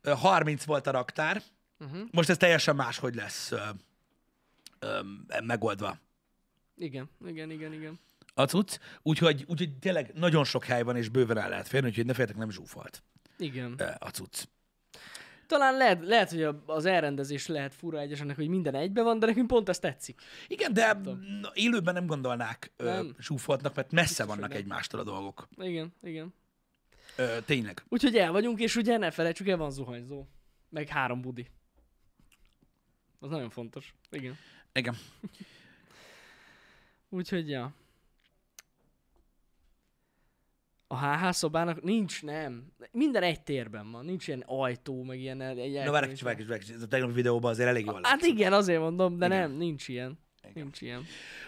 [0.00, 1.42] ö, 30 volt a raktár,
[1.78, 2.00] Uh-huh.
[2.10, 3.52] Most ez teljesen máshogy lesz
[5.42, 5.98] megoldva
[6.76, 7.98] Igen, igen, igen, igen.
[8.34, 12.06] a cucc, úgyhogy, úgyhogy tényleg nagyon sok hely van, és bőven el lehet férni, úgyhogy
[12.06, 13.02] ne féltek, nem zsúfolt
[13.38, 13.72] Igen.
[13.98, 14.44] a cucc.
[15.46, 19.46] Talán lehet, lehet hogy az elrendezés lehet fura egyesenek, hogy minden egybe van, de nekünk
[19.46, 20.20] pont ez tetszik.
[20.48, 20.92] Igen, de
[21.40, 23.16] na, élőben nem gondolnák ö, Nem.
[23.20, 25.48] zsúfoltnak, mert messze Biztos, vannak egymástól a dolgok.
[25.56, 26.34] Igen, igen.
[27.16, 27.84] Ö, tényleg.
[27.88, 30.26] Úgyhogy el vagyunk, és ugye ne felejtsük el, van zuhanyzó.
[30.70, 31.46] Meg három budi.
[33.18, 33.94] Az nagyon fontos.
[34.10, 34.36] Igen.
[34.72, 34.96] Igen.
[37.08, 37.72] Úgyhogy, ja.
[40.94, 42.72] A HH szobának nincs, nem.
[42.92, 44.04] Minden egy térben van.
[44.04, 47.50] Nincs ilyen ajtó, meg ilyen egy Na várj, kicsit, várj, kicsit, várj, a tegnapi videóban
[47.50, 49.38] azért elég jól Hát igen, azért mondom, de Igen.
[49.38, 50.18] nem, nincs ilyen.
[50.50, 50.62] Igen.
[50.62, 51.04] Nincs ilyen.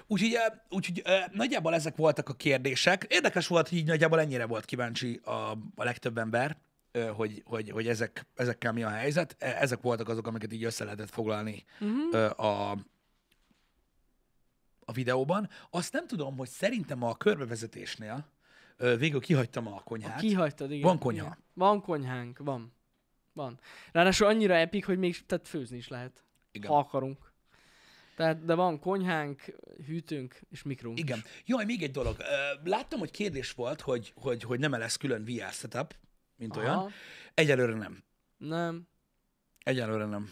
[0.06, 0.36] Úgyhogy,
[0.70, 3.06] úgyhogy nagyjából ezek voltak a kérdések.
[3.08, 5.30] Érdekes volt, hogy így nagyjából ennyire volt kíváncsi a,
[5.74, 6.56] a legtöbb ember,
[7.16, 9.36] hogy, hogy, hogy ezek, ezekkel mi a helyzet.
[9.38, 12.40] E- Ezek voltak azok, amiket így össze lehetett foglalni Uh-huh.
[12.44, 12.70] a,
[14.84, 15.48] a videóban.
[15.70, 18.26] Azt nem tudom, hogy szerintem a körbevezetésnél
[18.76, 20.20] végül kihagytam a konyhát.
[20.20, 20.82] Kihagytad, igen.
[20.82, 21.26] Van konyha.
[21.26, 21.38] Igen.
[21.54, 22.72] Van konyhánk, van.
[23.32, 23.60] Van.
[23.92, 26.70] Ráadásul annyira epik, hogy még tehát főzni is lehet, Igen.
[26.70, 27.32] ha akarunk.
[28.16, 29.44] Tehát, de van konyhánk,
[29.86, 31.18] hűtőnk és mikrunk Igen.
[31.18, 31.24] is.
[31.44, 32.16] Jaj, még egy dolog.
[32.64, 35.94] Láttam, hogy kérdés volt, hogy, hogy, hogy nem lesz külön VR setup,
[36.36, 36.74] mint olyan.
[36.74, 36.90] Aha.
[37.34, 38.04] Egyelőre nem.
[38.36, 38.88] Nem,
[39.66, 40.30] Egyelőre nem.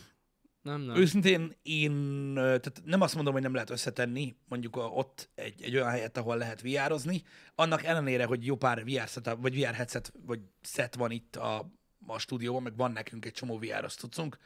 [0.64, 0.96] Nem, nem.
[0.96, 5.88] Őszintén én, tehát nem azt mondom, hogy nem lehet összetenni, mondjuk ott egy, egy olyan
[5.88, 7.22] helyet, ahol lehet VR-ozni,
[7.54, 11.70] annak ellenére, hogy jó pár VR setup, vagy VR headset, vagy set van itt a,
[12.06, 14.38] a stúdióban, meg van nekünk egy csomó VR-os cuccunk,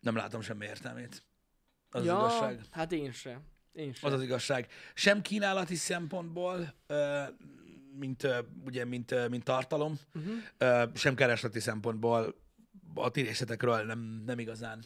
[0.00, 1.24] nem látom semmi értelmét.
[1.90, 2.60] Az ja, az igazság.
[2.70, 3.40] hát én se.
[3.72, 4.06] Én se.
[4.06, 4.72] Az az igazság.
[4.94, 6.74] Sem kínálati szempontból,
[7.98, 8.26] mint,
[8.64, 10.94] ugye, mint, mint tartalom, Uh-huh.
[10.94, 12.34] sem keresleti szempontból
[12.94, 14.84] a tírészetekről nem, nem igazán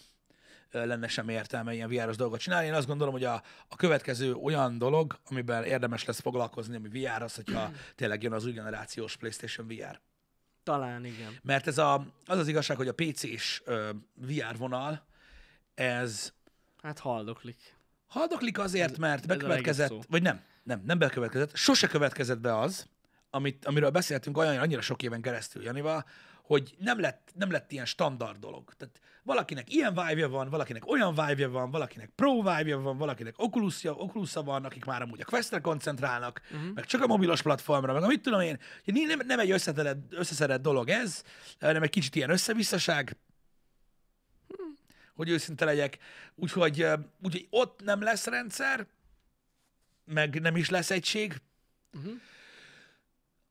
[0.71, 2.67] lenne sem értelme ilyen VR-os dolgot csinálni.
[2.67, 7.23] Én azt gondolom, hogy a, a következő olyan dolog, amiben érdemes lesz foglalkozni, ami VR,
[7.23, 10.01] az, hogyha tényleg jön az új generációs PlayStation VR.
[10.62, 11.38] Talán igen.
[11.43, 15.07] Mert ez a, az az igazság, hogy a PC-s ö, VR vonal,
[15.75, 16.33] ez
[16.85, 17.77] Hát haldoklik.
[18.07, 22.87] Haldoklik azért, mert ez legjobb bekövetkezett, vagy nem, nem, nem bekövetkezett, sose következett be az,
[23.31, 26.05] amit, amiről beszéltünk olyan annyira sok éven keresztül Janival,
[26.44, 28.74] hogy nem lett, nem lett ilyen standard dolog.
[28.76, 33.85] Tehát valakinek ilyen vibe van, valakinek olyan vibe van, valakinek pro vibe van, valakinek oculus
[33.85, 36.74] oculus van, akik már amúgy a Questre koncentrálnak, uh-huh.
[36.74, 40.88] meg csak a mobilos platformra, meg amit tudom én, nem, nem egy összetett, összeszedett dolog
[40.88, 41.22] ez,
[41.61, 43.16] hanem egy kicsit ilyen összevisszaság,
[45.14, 45.98] hogy őszinte legyek.
[46.35, 46.87] Úgyhogy,
[47.22, 48.87] úgyhogy ott nem lesz rendszer,
[50.04, 51.40] meg nem is lesz egység.
[51.92, 52.12] Uh-huh.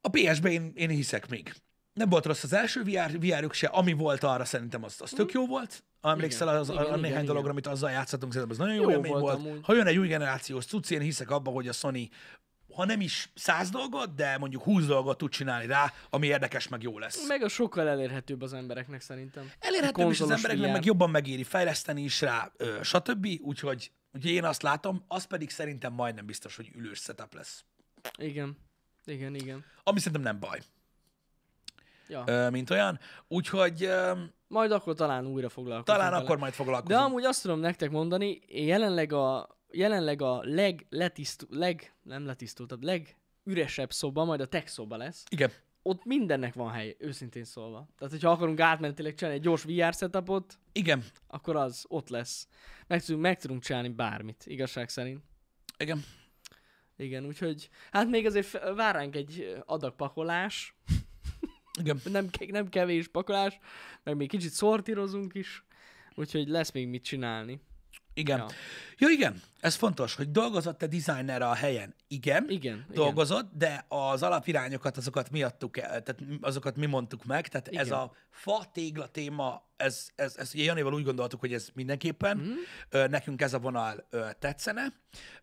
[0.01, 1.53] A PS-ben én, én hiszek még.
[1.93, 5.31] Nem volt rossz az első VR, VR se, ami volt arra szerintem az, az tök
[5.31, 5.83] jó volt.
[6.01, 8.81] Emlékszel Igen, az, a, igen, a néhány igen, dologra, amit azzal játszottunk, szerintem az nagyon
[8.81, 9.35] jó, Jó élmény volt volt.
[9.35, 9.59] amúgy.
[9.63, 12.09] Ha jön egy új generációs cucc, én hiszek abba, hogy a Sony,
[12.75, 16.81] ha nem is száz dolgot, de mondjuk 20 dolgot tud csinálni rá, ami érdekes, meg
[16.81, 17.27] jó lesz.
[17.27, 19.51] Meg a sokkal elérhetőbb az embereknek szerintem.
[19.59, 20.73] Elérhetőbb is az embereknek, VR.
[20.73, 23.27] meg jobban megéri fejleszteni is rá, ö, stb.
[23.41, 27.63] Úgyhogy, úgyhogy én azt látom, az pedig szerintem majdnem biztos, hogy ülős setup lesz.
[28.17, 28.57] Igen.
[29.05, 29.63] Igen, igen.
[29.83, 30.59] Ami szerintem nem baj,
[32.07, 32.49] Ja.
[32.49, 32.99] mint olyan.
[33.27, 33.89] Úgyhogy
[34.47, 36.23] Majd akkor talán újra foglalkozunk talán vele.
[36.23, 37.01] akkor majd De foglalkozunk.
[37.05, 43.91] amúgy azt tudom nektek mondani, jelenleg a, jelenleg a leg, letisztu, leg, nem letisztultabb, legüresebb
[43.91, 45.23] szoba, majd a tech szoba lesz.
[45.29, 45.51] Igen.
[45.85, 47.87] Ott mindennek van hely, őszintén szólva.
[47.97, 51.03] Tehát, hogyha akarunk átmenetileg csinálni egy gyors VR setupot, Igen.
[51.27, 52.47] akkor az ott lesz.
[52.87, 55.23] Meg tudunk, meg tudunk csinálni bármit, igazság szerint.
[55.77, 56.03] Igen.
[56.97, 60.75] Igen, úgyhogy hát még azért f- vár ránk egy adag pakolás,
[61.79, 62.01] Igen.
[62.03, 63.59] nem, nem kevés pakolás,
[64.03, 65.63] meg még kicsit szortírozunk is,
[66.15, 67.59] úgyhogy lesz még mit csinálni.
[68.13, 68.37] Igen.
[68.37, 68.45] Ja.
[68.49, 68.55] Ja.
[68.97, 69.41] Jó, igen.
[69.59, 71.95] Ez fontos, hogy dolgozott-e designerre a helyen?
[72.07, 72.43] Igen.
[72.43, 72.85] Igen, igen.
[72.93, 77.79] dolgozott, de az alapirányokat, azokat mi adtuk el, tehát azokat mi mondtuk meg, tehát Igen.
[77.79, 77.99] ez Igen.
[77.99, 82.51] a fa tégla téma, ez, ez, ez ugye Janival úgy gondoltuk, hogy ez mindenképpen, mm.
[82.89, 84.93] ö, nekünk ez a vonal ö, tetszene,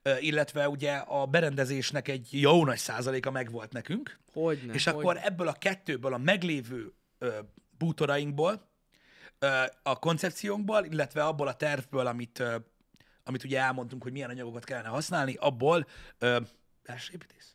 [0.02, 4.98] ö, illetve ugye a berendezésnek egy jó nagy százaléka megvolt nekünk, Hogyne, és hogyne.
[4.98, 7.38] akkor ebből a kettőből, a meglévő ö,
[7.78, 8.69] bútorainkból,
[9.82, 12.42] a koncepciónkból, illetve abból a tervből, amit,
[13.24, 15.86] amit ugye elmondtunk, hogy milyen anyagokat kellene használni, abból
[16.18, 16.38] ö,
[16.82, 17.54] belső építész?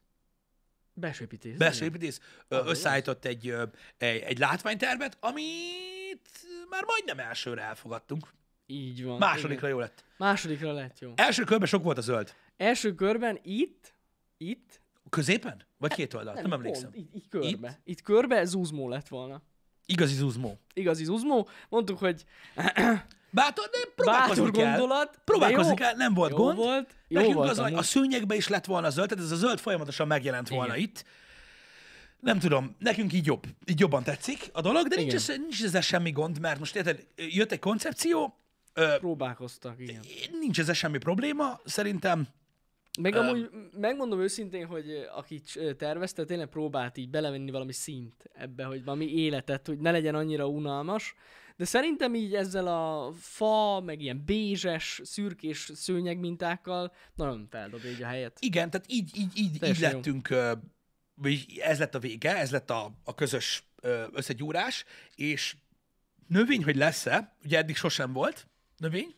[0.94, 1.58] Belső építész.
[1.58, 3.56] Belső építész összeállított egy,
[3.98, 6.30] egy, egy látványtervet, amit
[6.70, 8.34] már majdnem elsőre elfogadtunk.
[8.66, 9.18] Így van.
[9.18, 9.70] Másodikra igen.
[9.70, 10.04] jó lett.
[10.18, 11.14] Másodikra lett jó.
[11.16, 12.34] Első körben sok volt a zöld.
[12.58, 13.94] Első körben itt,
[14.38, 15.66] itt, Középen?
[15.78, 16.36] Vagy két oldalt?
[16.36, 16.92] Nem, nem emlékszem.
[16.92, 17.48] Pont, itt, itt körbe.
[17.70, 17.80] Itt?
[17.84, 19.42] itt körbe zúzmó lett volna.
[19.86, 20.60] Igazi zuzmó.
[20.74, 21.48] Igazi zuzmó.
[21.70, 22.26] Mondtuk, hogy
[23.30, 24.70] Bátor, de próbálkozni bátor kell.
[24.78, 25.20] gondolat.
[25.26, 25.74] Próbálkozni jó.
[25.76, 26.58] kell, nem volt Jó gond.
[26.58, 26.96] volt.
[27.08, 27.78] Jó Nekünk volt az, a, amúgy.
[27.78, 30.88] a szőnyegbe is lett volna zöld, tehát ez a zöld folyamatosan megjelent volna Igen.
[30.90, 31.06] itt.
[32.20, 35.82] Nem tudom, nekünk így jobb, így jobban tetszik a dolog, de nincs, ez, nincs ezzel
[35.82, 38.38] semmi gond, mert most érted, jött egy koncepció,
[38.74, 40.00] ö, Próbálkoztak, igen.
[40.40, 42.28] nincs ezzel semmi probléma, szerintem
[43.02, 45.42] Meg amúgy megmondom őszintén, hogy aki
[45.78, 50.48] tervezte, tényleg próbált így belevenni valami színt ebbe, hogy valami életet, hogy ne legyen annyira
[50.48, 51.16] unalmas.
[51.58, 58.04] De szerintem így ezzel a fa, meg ilyen bézses, szürkés szőnyeg mintákkal nagyon feldobja így
[58.04, 58.38] a helyet.
[58.40, 59.96] igen, tehát így, így, így, így Teljesen jó.
[59.96, 60.28] lettünk,
[61.16, 63.64] vagy ez lett a vége, ez lett a, a közös
[64.12, 65.56] összegyúrás, és
[66.28, 69.16] növény, hogy lesz-e, ugye eddig sosem volt növény,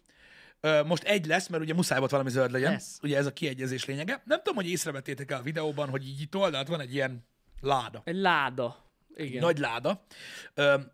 [0.86, 2.72] most egy lesz, mert ugye muszáj volt valami zöld legyen.
[2.72, 3.00] Lesz.
[3.02, 4.22] Ugye ez a kiegyezés lényege.
[4.26, 7.26] Nem tudom, hogy észrevettétek el a videóban, hogy így itt oldalt van egy ilyen
[7.62, 8.02] láda.
[8.04, 8.86] Egy láda.
[9.16, 9.42] Igen.
[9.42, 10.06] Nagy láda.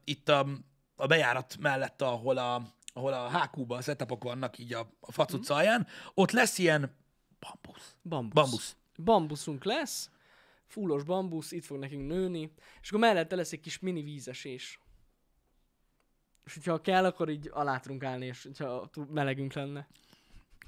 [0.04, 0.48] Itt a,
[0.96, 5.50] a bejárat mellett, ahol a, ahol a HQ-ba a setupok vannak így a, a facuc
[5.50, 6.96] alján, ott lesz ilyen
[7.40, 7.96] bambusz.
[8.02, 8.34] Bambusz.
[8.34, 8.76] Bambusz.
[9.04, 10.10] Bambuszunk lesz,
[10.68, 14.80] fullos bambusz, itt fog nekünk nőni, és akkor mellette lesz egy kis mini vízesés.
[16.46, 18.48] És hogyha kell, akkor így alá tudunk állni, és
[18.92, 19.88] túl melegünk lenne.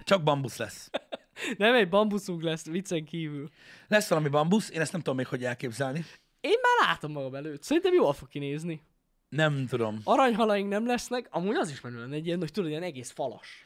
[0.03, 0.89] Csak bambusz lesz.
[1.57, 3.49] Nem egy bambuszunk lesz, viccen kívül.
[3.87, 6.05] Lesz valami bambusz, én ezt nem tudom még, hogy elképzelni.
[6.41, 7.63] Én már látom magam előtt.
[7.63, 8.81] Szerintem jól fog kinézni.
[9.29, 10.01] Nem tudom.
[10.03, 13.63] Aranyhalaink nem lesznek, amúgy az is menő lenne egy ilyen, hogy tudod, ilyen egész falas.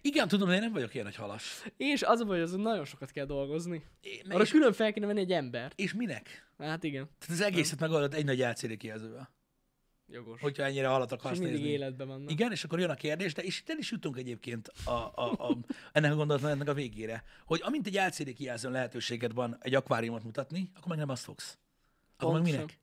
[0.00, 1.62] Igen, tudom, de én nem vagyok ilyen nagy halas.
[1.76, 3.82] És az a baj, hogy azon nagyon sokat kell dolgozni.
[4.00, 5.80] É, Arra és, külön fel kéne venni egy embert.
[5.80, 6.50] és minek?
[6.58, 9.30] Hát igen, Tehát az egészet megoldott egy nagy LCD kijelzővel.
[10.08, 10.40] Jogos.
[10.40, 11.72] Hogyha ennyire halat és akarsz mindig nézni.
[11.72, 12.30] életben vannak.
[12.30, 15.32] Igen, és akkor jön a kérdés, de és itt el is jutunk egyébként a, a,
[15.38, 15.56] a,
[15.92, 20.70] ennek a gondolatnak a végére, hogy amint egy LCD kijelzőn lehetőséged van egy akváriumot mutatni,
[20.76, 21.58] akkor meg nem azt fogsz.
[22.16, 22.60] Akkor meg Pontosan.
[22.66, 22.80] minek?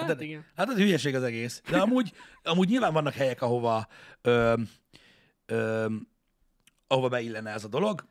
[0.00, 0.44] Hát, Hát, igen.
[0.56, 1.62] hát az hülyeség az egész.
[1.70, 3.86] De amúgy, amúgy nyilván vannak helyek, ahova,
[4.22, 4.54] ö,
[5.46, 5.86] ö,
[6.86, 8.06] ahova beillene ez a dolog.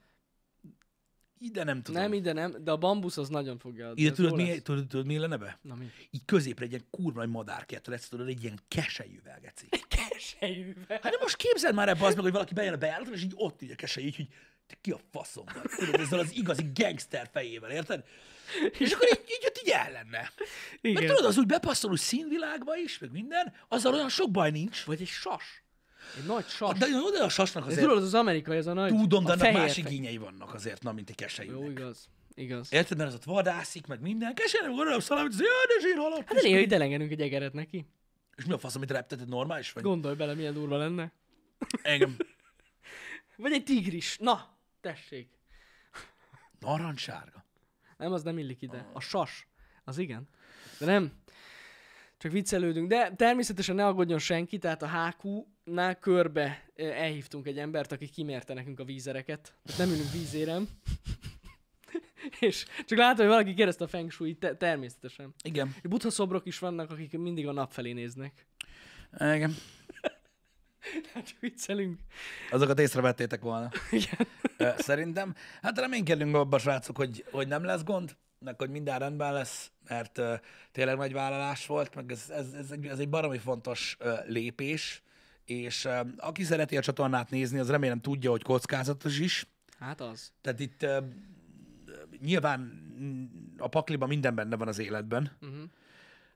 [1.42, 2.02] Ide nem tudom.
[2.02, 4.02] Nem, ide nem, de a bambusz az nagyon fogja adni.
[4.02, 5.60] Ide tudod mi, tudod, tudod, mi illene be?
[5.62, 5.92] Na mi?
[6.12, 9.70] Így középre egy ilyen kurva nagy madárkert lesz, tudod, egy ilyen keselyűvel, geci.
[9.88, 11.00] Keselyűvel.
[11.02, 13.34] Hát de most képzeld már ebbe az meg, hogy valaki bejön a bejáraton, és így
[13.36, 14.28] ott így a kesely, így, hogy
[14.68, 15.72] te ki a faszom vagy.
[15.78, 18.04] Tudod, ezzel az igazi gangster fejével, érted?
[18.80, 20.32] És akkor így, így, ott így el lenne.
[20.82, 21.08] Meg Igen.
[21.08, 24.86] tudod, az úgy bepasszol úgy színvilágba is, meg minden, azzal olyan sok baj nincs.
[24.86, 25.64] Vagy egy sas.
[26.18, 26.78] Egy nagy sas.
[26.78, 28.96] De oda a sasnak azért tudod, az amerikai, ez a nagy...
[28.96, 31.70] tudom, de annak más igényei vannak azért, na, mint egy Jó, keselyűnek.
[31.70, 32.08] igaz.
[32.34, 32.74] Igaz.
[32.74, 34.34] Érted, mert az ott vadászik, meg minden.
[34.34, 36.24] Kesely nem gondolom szalámit, az jaj, de zsírhalott.
[36.26, 37.86] Hát de néha ide elengedünk egy egeret neki.
[38.36, 39.84] És mi a fasz, amit repteted, normális vagy?
[39.84, 41.12] Gondolj bele, milyen durva lenne.
[41.82, 42.18] Engem.
[43.38, 44.18] Vagy egy tigris.
[44.18, 45.30] Na, tessék.
[46.60, 47.46] Narancssárga.
[47.98, 48.90] Nem, az nem illik ide.
[48.94, 49.48] A sas.
[49.84, 50.28] Az igen.
[50.80, 51.12] De nem.
[52.18, 52.90] Csak viccelődünk.
[52.90, 54.88] De természetesen ne aggódjon senki, tehát a
[55.70, 59.54] HQ-nál körbe elhívtunk egy embert, aki kimérte nekünk a vízereket.
[59.66, 60.68] Tehát nem ülünk vízérem.
[62.40, 65.34] És csak látom, hogy valaki kérdezte a feng shui te- természetesen.
[65.44, 65.76] Igen.
[65.84, 68.46] Buddha szobrok is vannak, akik mindig a nap felé néznek.
[69.20, 69.56] Igen.
[71.14, 72.00] Hát viccelünk.
[72.52, 73.70] Azokat észrevettétek volna.
[73.92, 74.28] Igen.
[74.58, 75.36] Ö, Szerintem.
[75.62, 80.18] Hát reménykedünk abban, srácok, hogy, hogy nem lesz gond, meg hogy minden rendben lesz, mert
[80.18, 80.34] uh,
[80.72, 85.04] tényleg nagy vállalás volt, meg ez, ez, ez, egy, ez egy baromi fontos uh, lépés,
[85.50, 89.48] és aki szereti a csatornát nézni, az remélem tudja, hogy kockázatos is.
[89.80, 90.32] Hát az.
[90.42, 90.86] Tehát itt
[92.22, 92.88] nyilván
[93.58, 95.64] a pakliban minden benne van az életben, Uh-huh.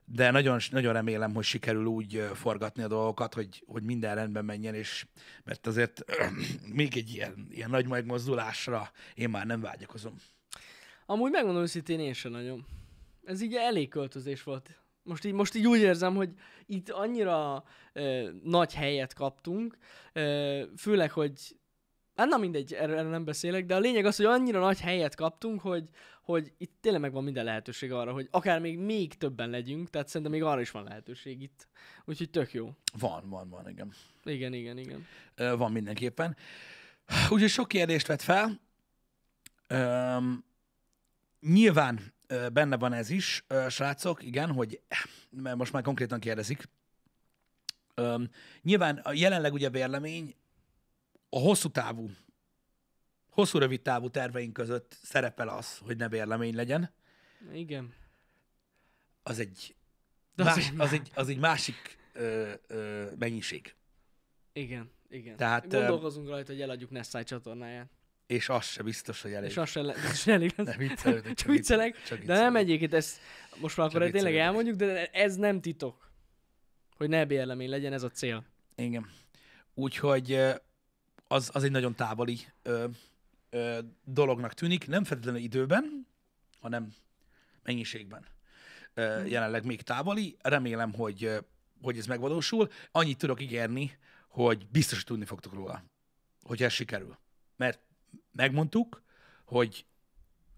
[0.04, 4.74] de nagyon, nagyon remélem, hogy sikerül úgy forgatni a dolgokat, hogy, hogy minden rendben menjen,
[4.74, 5.06] és
[5.44, 6.04] mert azért
[6.72, 10.14] még egy ilyen, ilyen nagy megmozdulásra én már nem vágyakozom.
[11.06, 12.66] Amúgy megmondom őszintén, én sem nagyon.
[13.24, 14.83] Ez így elég költözés volt.
[15.04, 16.30] Most így, most így úgy érzem, hogy
[16.66, 19.76] itt annyira ö, nagy helyet kaptunk,
[20.12, 21.56] ö, főleg, hogy
[22.16, 25.60] Hát na mindegy, erről, nem beszélek, de a lényeg az, hogy annyira nagy helyet kaptunk,
[25.60, 25.88] hogy,
[26.22, 30.30] hogy itt tényleg megvan minden lehetőség arra, hogy akár még, még többen legyünk, tehát szerintem
[30.30, 31.68] még arra is van lehetőség itt.
[32.04, 32.70] Úgyhogy tök jó.
[32.98, 33.92] Van, van, van, igen.
[34.24, 35.06] Igen, igen, igen.
[35.34, 36.36] Ö, Van mindenképpen.
[37.30, 38.60] Úgyhogy sok kérdést vett fel.
[39.68, 40.44] Üm,
[41.40, 42.12] nyilván
[42.52, 44.80] benne van ez is, srácok, igen, hogy
[45.30, 46.68] mert most már konkrétan kérdezik.
[48.62, 50.34] Nyilván a jelenleg ugye vérlemény
[51.28, 52.10] a hosszú távú,
[53.30, 56.92] hosszú rövid távú terveink között szerepel az, hogy ne vérlemény legyen.
[57.52, 57.94] Igen.
[59.22, 59.76] Az egy,
[60.34, 63.74] De más, az egy, az egy másik ö, ö, mennyiség.
[64.52, 65.36] Igen, igen.
[65.36, 67.90] Tehát, Gondolkozunk rajta, hogy eladjuk Nessai csatornáját.
[68.26, 69.50] És az se biztos, hogy elég.
[69.50, 70.66] És az sem, le, sem elég lesz.
[70.66, 73.18] Ne viccelődj, Csak viccelek, de nem egyébként ezt
[73.60, 74.40] most már akkor tényleg viccelődök.
[74.46, 76.10] elmondjuk, de ez nem titok.
[76.96, 78.44] Hogy ne bérlemény legyen, ez a cél.
[78.76, 79.10] Igen.
[79.74, 80.32] Úgyhogy
[81.28, 82.86] az, az egy nagyon távoli ö,
[83.50, 86.06] ö, dolognak tűnik, nem feltétlenül időben,
[86.60, 86.94] hanem
[87.62, 88.26] mennyiségben.
[88.94, 90.36] Ö, jelenleg még távoli.
[90.40, 91.38] Remélem, hogy, ö,
[91.82, 92.68] hogy ez megvalósul.
[92.90, 95.84] Annyit tudok ígérni, hogy biztos hogy tudni fogtok róla,
[96.42, 97.18] hogy ez sikerül.
[97.56, 97.80] Mert
[98.32, 99.02] megmondtuk,
[99.44, 99.86] hogy,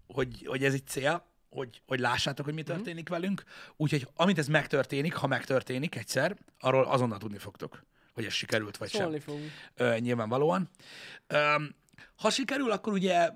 [0.07, 3.43] hogy, hogy ez egy cél, hogy, hogy lássátok, hogy mi történik velünk.
[3.75, 8.89] Úgyhogy amit ez megtörténik, ha megtörténik egyszer, arról azonnal tudni fogtok, hogy ez sikerült vagy
[8.89, 9.51] sem Szólni fogunk.
[9.73, 10.69] ö, nyilvánvalóan.
[11.27, 11.55] Ö,
[12.15, 13.29] ha sikerül, akkor ugye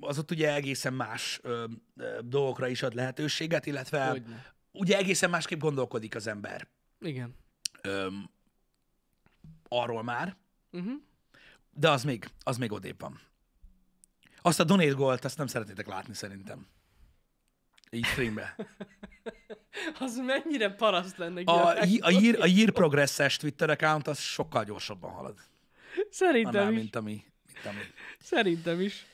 [0.00, 1.64] az ott ugye egészen más ö,
[1.96, 4.54] ö, dolgokra is ad lehetőséget, illetve Hogyne.
[4.72, 6.68] ugye egészen másképp gondolkodik az ember
[7.00, 7.34] Igen.
[7.82, 8.08] ö,
[9.68, 10.36] arról már,
[10.72, 10.92] Uh-huh.
[11.70, 13.20] de az még, az még odébb van.
[14.42, 16.66] Azt a donate goalt, azt nem szeretnétek látni szerintem.
[17.90, 18.56] Így streambe.
[20.00, 21.42] Az mennyire paraszt lenne.
[21.44, 21.68] A,
[22.00, 25.38] a, year, a year progress-es Twitter account az sokkal gyorsabban halad.
[26.10, 26.78] Szerintem Annál, is.
[26.78, 27.78] mint ami, mint ami.
[28.18, 29.06] Szerintem is.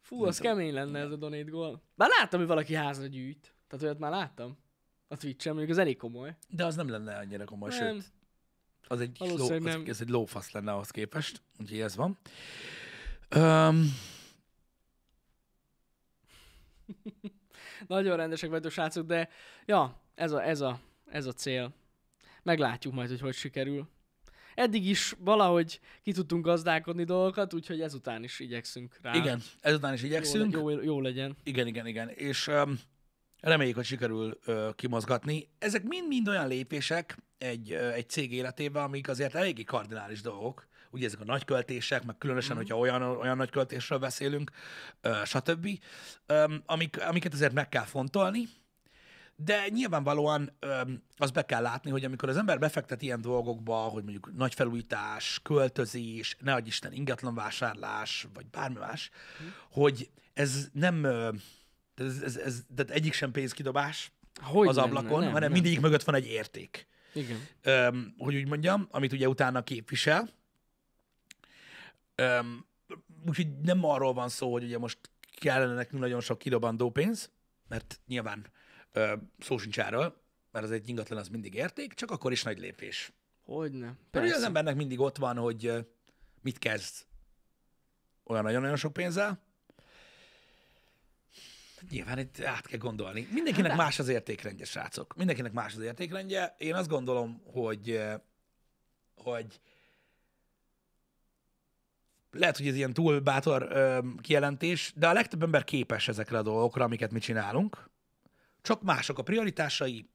[0.00, 1.82] Fú, az Mint a- kemény lenne ez a donate goal.
[1.94, 3.54] Már láttam, hogy valaki házra gyűjt.
[3.68, 4.58] Tehát olyat már láttam.
[5.08, 6.36] A Twitch-en, mondjuk az elég komoly.
[6.48, 7.78] De az nem lenne annyira komoly, Nem.
[7.78, 8.12] sőt.
[8.88, 9.84] Az egy, ló, az, nem.
[9.86, 12.18] ez egy lófasz lenne ahhoz képest, úgyhogy ez van.
[13.36, 13.94] Um,
[17.86, 19.28] Nagyon rendesek vagytok, srácok, de
[19.66, 21.74] ja, ez a, ez a, ez a cél.
[22.42, 23.88] Meglátjuk majd, hogy hogy sikerül.
[24.54, 29.14] Eddig is valahogy ki tudtunk gazdálkodni dolgokat, úgyhogy ezután is igyekszünk rá.
[29.14, 30.52] igen, ezután is jó, igyekszünk.
[30.52, 31.36] jó, jó legyen.
[31.42, 32.08] Igen, igen, igen.
[32.08, 32.78] És um,
[33.40, 35.48] reméljük, hogy sikerül uh, kimozgatni.
[35.58, 40.66] Ezek mind-mind olyan lépések egy, uh, egy cég életében, amik azért eléggé kardinális dolgok.
[40.90, 42.58] Ugye ezek a nagy költések, meg különösen, mm.
[42.58, 44.50] hogyha olyan, olyan nagy költésről beszélünk,
[45.24, 45.68] stb.
[46.66, 48.48] Amik, amiket azért meg kell fontolni,
[49.36, 54.02] de nyilvánvalóan öm, azt be kell látni, hogy amikor az ember befektet ilyen dolgokba, hogy
[54.02, 59.10] mondjuk nagy felújítás, költözés, ne adj Isten ingatlanvásárlás, vagy bármi más,
[59.70, 61.04] hogy ez nem,
[61.94, 65.52] ez, ez, ez, tehát egyik sem pénzkidobás Hogy az nem, ablakon, nem, hanem nem.
[65.52, 66.86] mindegyik mögött van egy érték.
[67.12, 67.46] Igen.
[67.62, 70.28] Öm, hogy úgy mondjam, amit ugye utána képvisel.
[72.16, 72.66] Öm,
[73.26, 74.98] úgyhogy nem arról van szó, hogy ugye most
[75.38, 77.30] kellene nekünk nagyon sok kidobandó pénz,
[77.68, 78.46] mert nyilván
[78.92, 82.58] ö, szó sincs erről, mert az egy ingatlan az mindig érték, csak akkor is nagy
[82.58, 83.12] lépés.
[83.44, 83.86] Hogyne.
[83.86, 84.46] Mert ugye az Persze.
[84.46, 85.72] embernek mindig ott van, hogy
[86.42, 86.94] mit kezd
[88.24, 89.44] olyan nagyon-nagyon sok pénzzel.
[91.90, 93.28] Nyilván itt át kell gondolni.
[93.32, 95.16] Mindenkinek Hát más az értékrendje, srácok.
[95.16, 96.54] Mindenkinek más az értékrendje.
[96.58, 98.00] Én azt gondolom, hogy,
[99.14, 99.60] hogy
[102.38, 106.42] lehet, hogy ez ilyen túl bátor ö, kijelentés, de a legtöbb ember képes ezekre a
[106.42, 107.90] dolgokra, amiket mi csinálunk.
[108.62, 110.08] Csak mások a prioritásai,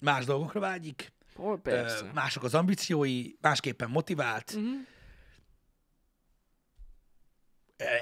[0.00, 4.72] más dolgokra vágyik, Hol, ö, mások az ambíciói, másképpen motivált, Uh-huh.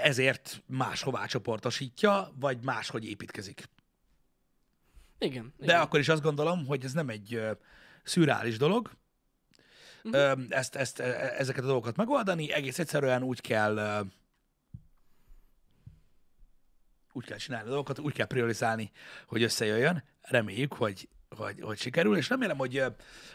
[0.02, 3.64] ezért máshová csoportosítja, vagy máshogy építkezik.
[5.18, 5.52] Igen.
[5.58, 5.80] De igen.
[5.80, 7.50] akkor is azt gondolom, hogy ez nem egy ö,
[8.02, 8.90] szürreális dolog,
[10.12, 14.04] ö, ezt, ezt, e- ezeket a dolgokat megoldani, egész egyszerűen úgy kell
[17.16, 18.90] úgy kell csinálni a dolgokat, úgy kell priorizálni,
[19.26, 20.04] hogy összejöjjön.
[20.20, 22.84] Reméljük, hogy, hogy, hogy sikerül, és remélem, hogy,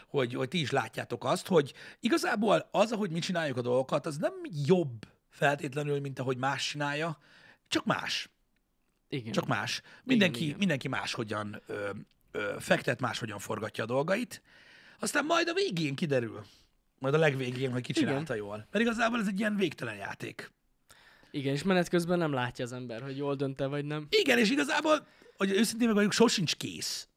[0.06, 4.16] hogy, hogy ti is látjátok azt, hogy igazából az, ahogy mi csináljuk a dolgokat, az
[4.16, 4.32] nem
[4.66, 7.18] jobb feltétlenül, mint ahogy más csinálja,
[7.68, 8.28] csak más.
[9.08, 9.32] Igen.
[9.32, 9.82] Csak más.
[10.04, 10.58] Mindenki, igen.
[10.58, 11.90] mindenki máshogyan ö,
[12.30, 14.42] ö, fektet, máshogyan forgatja a dolgait.
[14.98, 16.44] Aztán majd a végén kiderül.
[17.02, 18.04] Majd a legvégén, hogy ki Igen.
[18.04, 18.66] csinálta jól.
[18.70, 20.52] Mert igazából ez egy ilyen végtelen játék.
[21.30, 24.06] Igen, és menet közben nem látja az ember, hogy jól dönt vagy nem.
[24.10, 27.08] Igen, és igazából, hogy őszintén meg vagyunk, sosincs kész.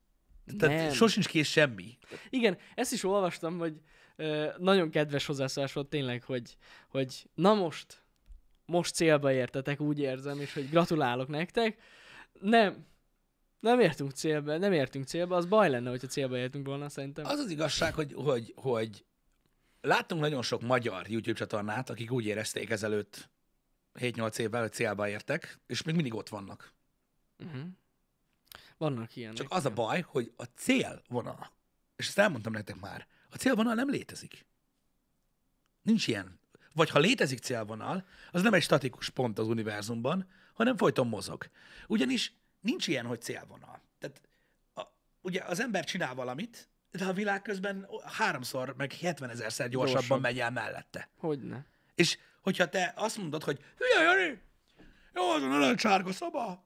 [0.58, 0.94] Tehát Nem.
[0.94, 1.98] sosincs kész semmi.
[2.30, 3.74] Igen, ezt is olvastam, hogy
[4.16, 6.58] ö, nagyon kedves hozzászólás volt tényleg, hogy,
[6.90, 8.04] hogy na most,
[8.66, 11.78] most célba értetek, úgy érzem, és hogy gratulálok nektek.
[12.40, 12.86] Nem,
[13.60, 17.26] nem értünk célba, nem értünk célba, az baj lenne, hogyha célba értünk volna, szerintem.
[17.26, 19.06] Az az igazság, hogy, hogy, hogy
[19.86, 23.30] láttunk nagyon sok magyar YouTube csatornát, akik úgy érezték ezelőtt
[24.00, 26.74] 7-8 évvel, hogy célba értek, és még mindig ott vannak.
[27.40, 27.62] Uh-huh.
[28.78, 29.38] Vannak ilyenek.
[29.38, 31.52] Csak az a baj, hogy a célvonal,
[31.96, 34.46] és ezt elmondtam nektek már, a célvonal nem létezik.
[35.82, 36.40] Nincs ilyen.
[36.74, 41.50] Vagy ha létezik célvonal, az nem egy statikus pont az univerzumban, hanem folyton mozog.
[41.88, 43.82] Ugyanis nincs ilyen, hogy célvonal.
[44.00, 44.22] Tehát
[44.74, 44.82] a,
[45.22, 47.88] ugye az ember csinál valamit, de a világ közben
[48.18, 50.22] háromszor, meg 70 ezerszer gyorsabban Gyorsabb.
[50.22, 51.10] megy el mellette.
[51.18, 51.66] Hogyne.
[51.96, 54.42] És hogyha te azt mondod, hogy hülye Jani,
[55.14, 56.64] jó, az a narancsárga szoba,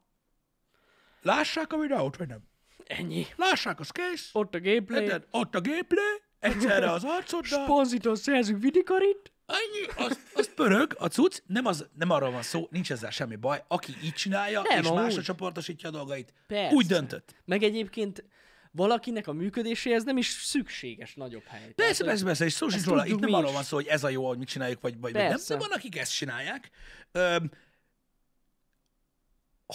[1.21, 2.39] lássák a videót, vagy nem?
[2.85, 3.25] Ennyi.
[3.35, 4.29] Lássák, az kész.
[4.33, 5.03] Ott a gameplay.
[5.03, 5.27] Érted?
[5.31, 9.31] Ott a gameplay, egyszerre az arcoddal, Sponzitól szerzünk vidikarit.
[9.45, 13.35] annyi, az, az pörög, a cucc, nem, az, nem arról van szó, nincs ezzel semmi
[13.35, 13.63] baj.
[13.67, 16.75] Aki így csinálja, Nem, és másra csoportosítja a dolgait, Persze.
[16.75, 17.35] úgy döntött.
[17.45, 18.23] Meg egyébként
[18.71, 21.71] valakinek a működéséhez nem is szükséges nagyobb hely.
[21.75, 23.05] Persze, persze, persze, és szó sincs róla.
[23.05, 25.37] Itt nem arról van szó, hogy ez a jó, hogy mit csináljuk, vagy, vagy nem.
[25.47, 26.69] De van, akik ezt csinálják.
[27.11, 27.51] Öm,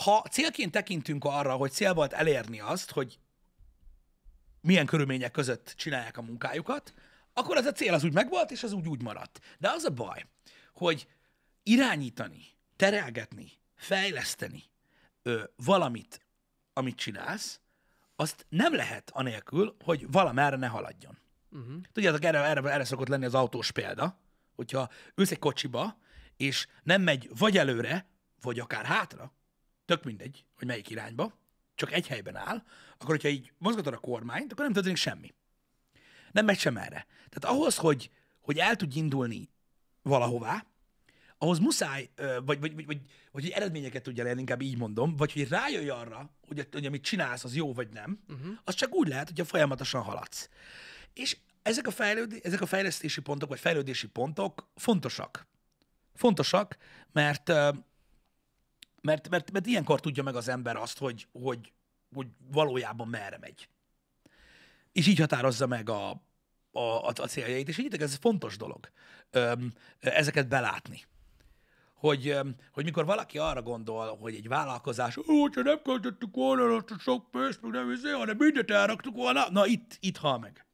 [0.02, 3.18] ha célként tekintünk arra, hogy cél volt elérni azt, hogy
[4.60, 6.94] milyen körülmények között csinálják a munkájukat,
[7.32, 9.40] akkor az a cél az úgy megvolt, és az úgy úgy maradt.
[9.58, 10.26] De az a baj,
[10.72, 11.06] hogy
[11.62, 12.42] irányítani,
[12.76, 14.62] terelgetni, fejleszteni
[15.22, 16.20] ö, valamit,
[16.72, 17.60] amit csinálsz,
[18.16, 21.18] azt nem lehet anélkül, hogy valamerre ne haladjon.
[21.50, 21.80] Uh-huh.
[21.92, 24.20] Tudjátok, erre, erre, erre szokott lenni az autós példa,
[24.54, 25.98] hogyha ülsz egy kocsiba,
[26.36, 28.08] és nem megy vagy előre,
[28.40, 29.32] vagy akár hátra,
[29.84, 31.38] tök mindegy, hogy melyik irányba,
[31.74, 32.62] csak egy helyben áll,
[32.92, 35.34] akkor hogyha így mozgatod a kormányt, akkor nem történik semmi.
[36.32, 37.06] Nem megy sem erre.
[37.28, 38.10] Tehát ahhoz, hogy,
[38.40, 39.50] hogy el tudj indulni
[40.02, 40.66] valahová,
[41.38, 45.32] ahhoz muszáj, vagy, vagy, vagy, vagy, vagy hogy eredményeket tudja elérni, inkább így mondom, vagy
[45.32, 48.58] hogy rájöjj arra, hogy, hogy amit csinálsz, az jó vagy nem, uh-huh.
[48.64, 50.48] az csak úgy lehet, hogyha folyamatosan haladsz.
[51.12, 55.46] És ezek a, fejlődi, ezek a fejlesztési pontok, vagy fejlődési pontok fontosak.
[56.14, 56.76] Fontosak,
[57.12, 57.48] mert,
[59.02, 61.72] mert, mert, mert ilyenkor tudja meg az ember azt, hogy, hogy,
[62.14, 63.68] hogy valójában merre megy.
[64.92, 66.10] És így határozza meg a,
[66.72, 68.90] a, a, céljait, és így ez fontos dolog,
[70.00, 71.04] ezeket belátni.
[72.04, 72.36] Hogy,
[72.72, 76.98] hogy mikor valaki arra gondol, hogy egy vállalkozás, ó, hogyha nem költöttük volna azt a
[76.98, 80.66] sok pénzt, meg nem izé, hanem mindent elraktuk volna, na itt, itt hal meg.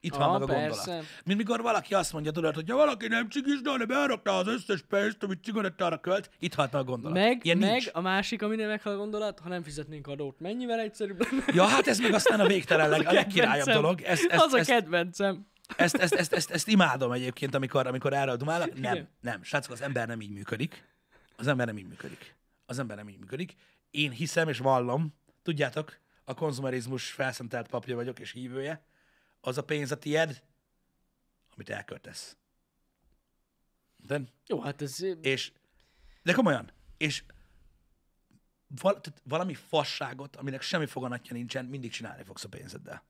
[0.00, 0.68] Itt hal Ah, meg a gondolat.
[0.84, 1.02] persze.
[1.24, 4.82] Mint mikor valaki azt mondja, tudod, hogy ha valaki nem cigizna, hanem elrakta az összes
[4.88, 7.18] pénzt, amit cigarettára költ, itt halt a gondolat.
[7.18, 7.88] Meg, Ilyen meg nincs.
[7.92, 11.44] a másik, amire meghal a gondolat, ha nem fizetnénk adót, mennyivel egyszerűbb lenne?
[11.54, 14.00] Ja, hát ez meg aztán a végtelen leg, a legkirályabb dolog.
[14.00, 15.46] Ez, ez, az a ez, kedvencem.
[15.76, 18.78] Ezt, ezt, ezt, ezt, ezt imádom egyébként, amikor, amikor erről dumálnak.
[18.78, 19.42] Nem, nem.
[19.42, 20.84] Srácok, az ember nem így működik.
[21.36, 22.34] Az ember nem így működik.
[22.66, 23.54] Az ember nem így működik.
[23.90, 28.84] Én hiszem és vallom, tudjátok, a konzumerizmus felszentelt papja vagyok és hívője,
[29.40, 30.42] az a pénz a tied,
[31.54, 32.36] amit elköltesz.
[33.96, 35.02] De, Jó, hát ez...
[35.20, 35.52] és,
[36.22, 37.24] de komolyan, és
[38.80, 43.04] val, valami fasságot, aminek semmi foganatja nincsen, mindig csinálni fogsz a pénzeddel.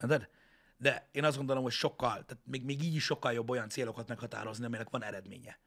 [0.00, 0.28] Érted?
[0.76, 4.08] De én azt gondolom, hogy sokkal, tehát még, még így is sokkal jobb olyan célokat
[4.08, 5.58] meghatározni, aminek van eredménye.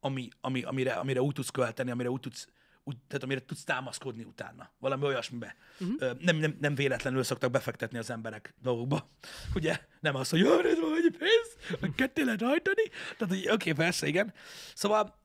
[0.00, 2.48] Ami, ami, amire, amire úgy tudsz költeni, amire úgy tudsz,
[2.84, 4.70] úgy, tehát amire tudsz támaszkodni utána.
[4.78, 5.56] Valami olyasmibe.
[5.80, 6.18] Uh-huh.
[6.18, 9.08] Nem, nem, nem véletlenül szoktak befektetni az emberek dolgokba.
[9.54, 9.80] Ugye?
[10.00, 10.46] Nem az, hogy ez
[10.80, 12.88] van egy pénz, meg ketté lehet hajtani.
[13.18, 14.32] Tehát, hogy oké, okay, persze, igen.
[14.74, 15.18] Szóval,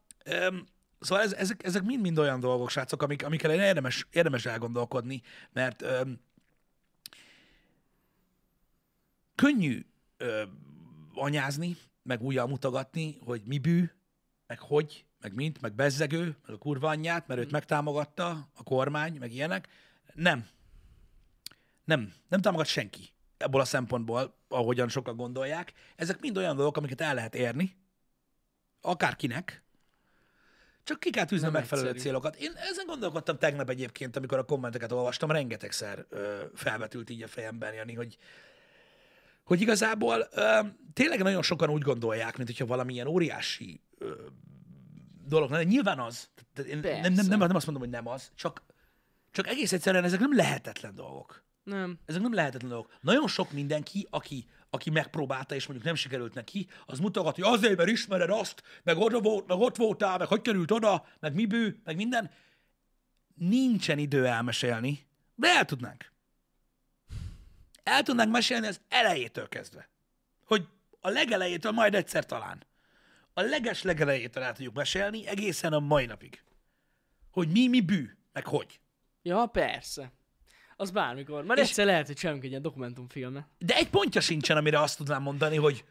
[0.50, 0.66] um,
[1.00, 5.22] szóval ez, ezek, ezek mind-mind olyan dolgok, srácok, amik, amikkel érdemes, érdemes elgondolkodni,
[5.54, 6.20] mert um,
[9.36, 9.86] könnyű
[10.18, 10.44] ö,
[11.14, 13.90] anyázni, meg újjal mutogatni, hogy mi bű,
[14.48, 19.16] meg hogy, meg mint, meg bezzegő, meg a kurva anyját, mert őt megtámogatta a kormány,
[19.20, 19.68] meg ilyenek.
[20.14, 20.48] Nem.
[21.86, 22.14] Nem.
[22.28, 25.74] Nem támogat senki ebből a szempontból, ahogyan sokan gondolják.
[25.96, 27.76] Ezek mind olyan dolgok, amiket el lehet érni,
[28.82, 29.64] akárkinek,
[30.84, 32.06] csak ki kell tűzni a megfelelő egyszerű.
[32.06, 32.36] célokat.
[32.36, 37.74] Én ezen gondolkodtam tegnap egyébként, amikor a kommenteket olvastam, rengetegszer ö, felvetült így a fejemben,
[37.74, 38.18] Jani, hogy,
[39.46, 40.60] hogy igazából ö,
[40.94, 44.14] tényleg nagyon sokan úgy gondolják, mint hogyha valamilyen óriási ö,
[45.28, 45.64] dolog lenne.
[45.64, 46.30] Nyilván az.
[46.68, 48.64] Én nem, nem, nem, nem azt mondom, hogy nem az, csak,
[49.32, 51.44] csak egész egyszerűen ezek nem lehetetlen dolgok.
[51.64, 52.00] Nem.
[52.06, 52.94] Ezek nem lehetetlen dolgok.
[53.02, 57.78] Nagyon sok mindenki, aki, aki megpróbálta, és mondjuk nem sikerült neki, az mutogat, hogy azért,
[57.78, 61.46] mert ismered azt, meg, oda volt, meg ott voltál, meg hogy került oda, meg mi
[61.46, 62.32] bű, meg minden.
[63.36, 66.14] Nincsen idő elmesélni, de el tudnánk.
[67.86, 69.90] El tudnánk mesélni az elejétől kezdve.
[70.46, 70.68] Hogy
[71.02, 72.64] a legelejétől majd egyszer talán.
[73.34, 76.44] A leges legelejétől el tudjuk mesélni egészen a mai napig.
[77.32, 78.80] Hogy mi, mi bű, meg hogy.
[79.22, 80.12] Ja, persze.
[80.76, 81.44] Az bármikor.
[81.44, 83.48] Már És- egyszer lehet, hogy csinálunk egy ilyen dokumentumfilme.
[83.58, 85.86] De egy pontja sincsen, amire azt tudnám mondani, hogy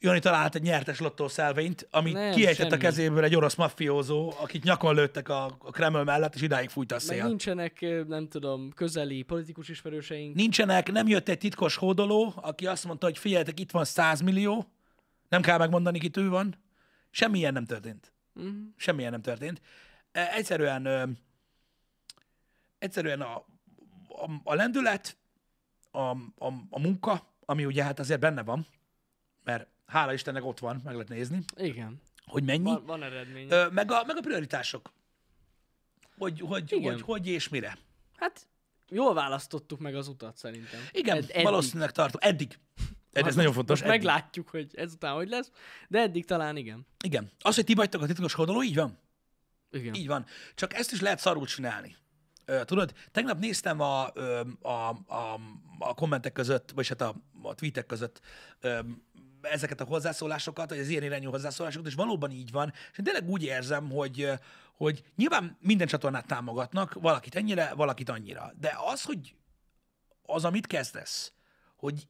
[0.00, 4.94] Jani talált egy nyertes lottószelvényt, amit Nem, kiejtett a kezéből egy orosz maffiózó, akit nyakon
[4.94, 7.26] lőttek a, a Kreml mellett, és idáig fújta a Meg szél.
[7.26, 10.34] nincsenek, ö, nem tudom, közeli politikus ismerőseink.
[10.34, 14.66] Nincsenek, nem jött egy titkos hódoló, aki azt mondta, hogy figyeljetek, itt van 100 millió,
[15.28, 16.54] nem kell megmondani, ki ő van.
[17.10, 18.12] Semmilyen nem történt.
[18.32, 18.48] Mhm.
[18.76, 19.60] Semmilyen nem történt.
[20.12, 21.02] E, Egyszerűen, ö,
[22.78, 23.34] egyszerűen a,
[24.08, 25.16] a, a lendület,
[25.90, 28.66] a, a, a munka, ami ugye hát azért benne van,
[29.44, 32.00] mert hála Istennek ott van, meg lehet nézni, Igen.
[32.26, 33.50] hogy mennyi, Van, van eredmény.
[33.50, 34.92] ö, meg, a, meg a prioritások.
[36.18, 36.92] Hogy hogy, Igen.
[36.92, 37.78] hogy hogy és mire.
[38.16, 38.46] Hát
[38.88, 40.80] jól választottuk meg az utat szerintem.
[40.92, 41.44] Igen, Ed- eddig.
[41.44, 42.20] valószínűleg tartom.
[42.24, 42.58] Eddig.
[43.12, 43.80] Ez Most- nagyon fontos.
[43.80, 44.04] Most eddig.
[44.06, 45.50] meglátjuk, hogy ezután hogy lesz,
[45.88, 46.86] de eddig talán igen.
[47.04, 47.30] Igen.
[47.40, 48.98] Az, hogy ti vagytok a titkos hódoló, így van.
[49.70, 49.94] Igen.
[49.94, 50.26] Így van.
[50.54, 51.96] Csak ezt is lehet szarul csinálni.
[52.64, 54.06] Tudod, tegnap néztem a,
[54.62, 55.40] a, a,
[55.78, 58.20] a kommentek között, vagy hát a, a tweetek között
[59.50, 62.72] ezeket a hozzászólásokat, vagy az ilyen irányú hozzászólásokat, és valóban így van.
[62.92, 64.30] És én tényleg úgy érzem, hogy,
[64.76, 68.52] hogy nyilván minden csatornát támogatnak, valakit ennyire, valakit annyira.
[68.60, 69.34] De az, hogy
[70.22, 71.32] az, amit kezdesz,
[71.76, 72.06] hogy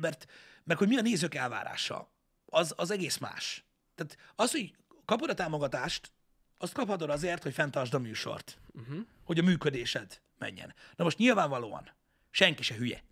[0.00, 0.26] mert,
[0.64, 2.10] mert hogy mi a nézők elvárása,
[2.46, 3.64] az, az egész más.
[3.94, 4.74] Tehát az, hogy
[5.04, 6.12] kapod a támogatást,
[6.58, 8.58] azt kaphatod azért, hogy fenntartsd a műsort.
[8.72, 8.98] Uh-huh.
[9.24, 10.74] Hogy a működésed menjen.
[10.96, 11.90] Na most nyilvánvalóan
[12.30, 13.02] senki se hülye.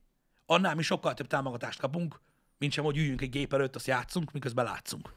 [0.47, 2.21] Annál mi sokkal több támogatást kapunk,
[2.59, 5.13] mint sem, hogy üljünk egy gép előtt, azt játszunk, miközben látszunk.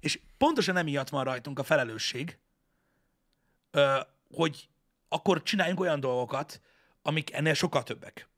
[0.00, 2.38] És pontosan emiatt van rajtunk a felelősség,
[4.34, 4.68] hogy
[5.08, 6.60] akkor csináljunk olyan dolgokat,
[7.02, 8.28] amik ennél sokkal többek.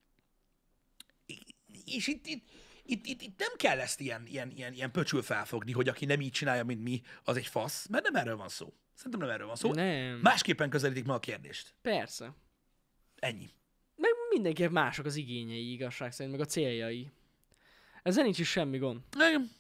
[1.85, 2.49] És itt, itt,
[2.83, 6.21] itt, itt, itt nem kell ezt ilyen, ilyen, ilyen, ilyen pöcsül felfogni, hogy aki nem
[6.21, 8.73] így csinálja, mint mi, az egy fasz, mert nem erről van szó.
[8.95, 9.73] Szerintem nem erről van szó.
[9.73, 10.19] Nem.
[10.23, 11.75] Másképpen közelítik meg a kérdést.
[11.83, 12.35] Persze.
[13.17, 13.51] Ennyi.
[13.97, 17.11] Meg mindenkinek mások az igényei, igazság szerint, meg a céljai.
[18.05, 19.01] Ezzel nincs is semmi gond.
[19.15, 19.51] Igen.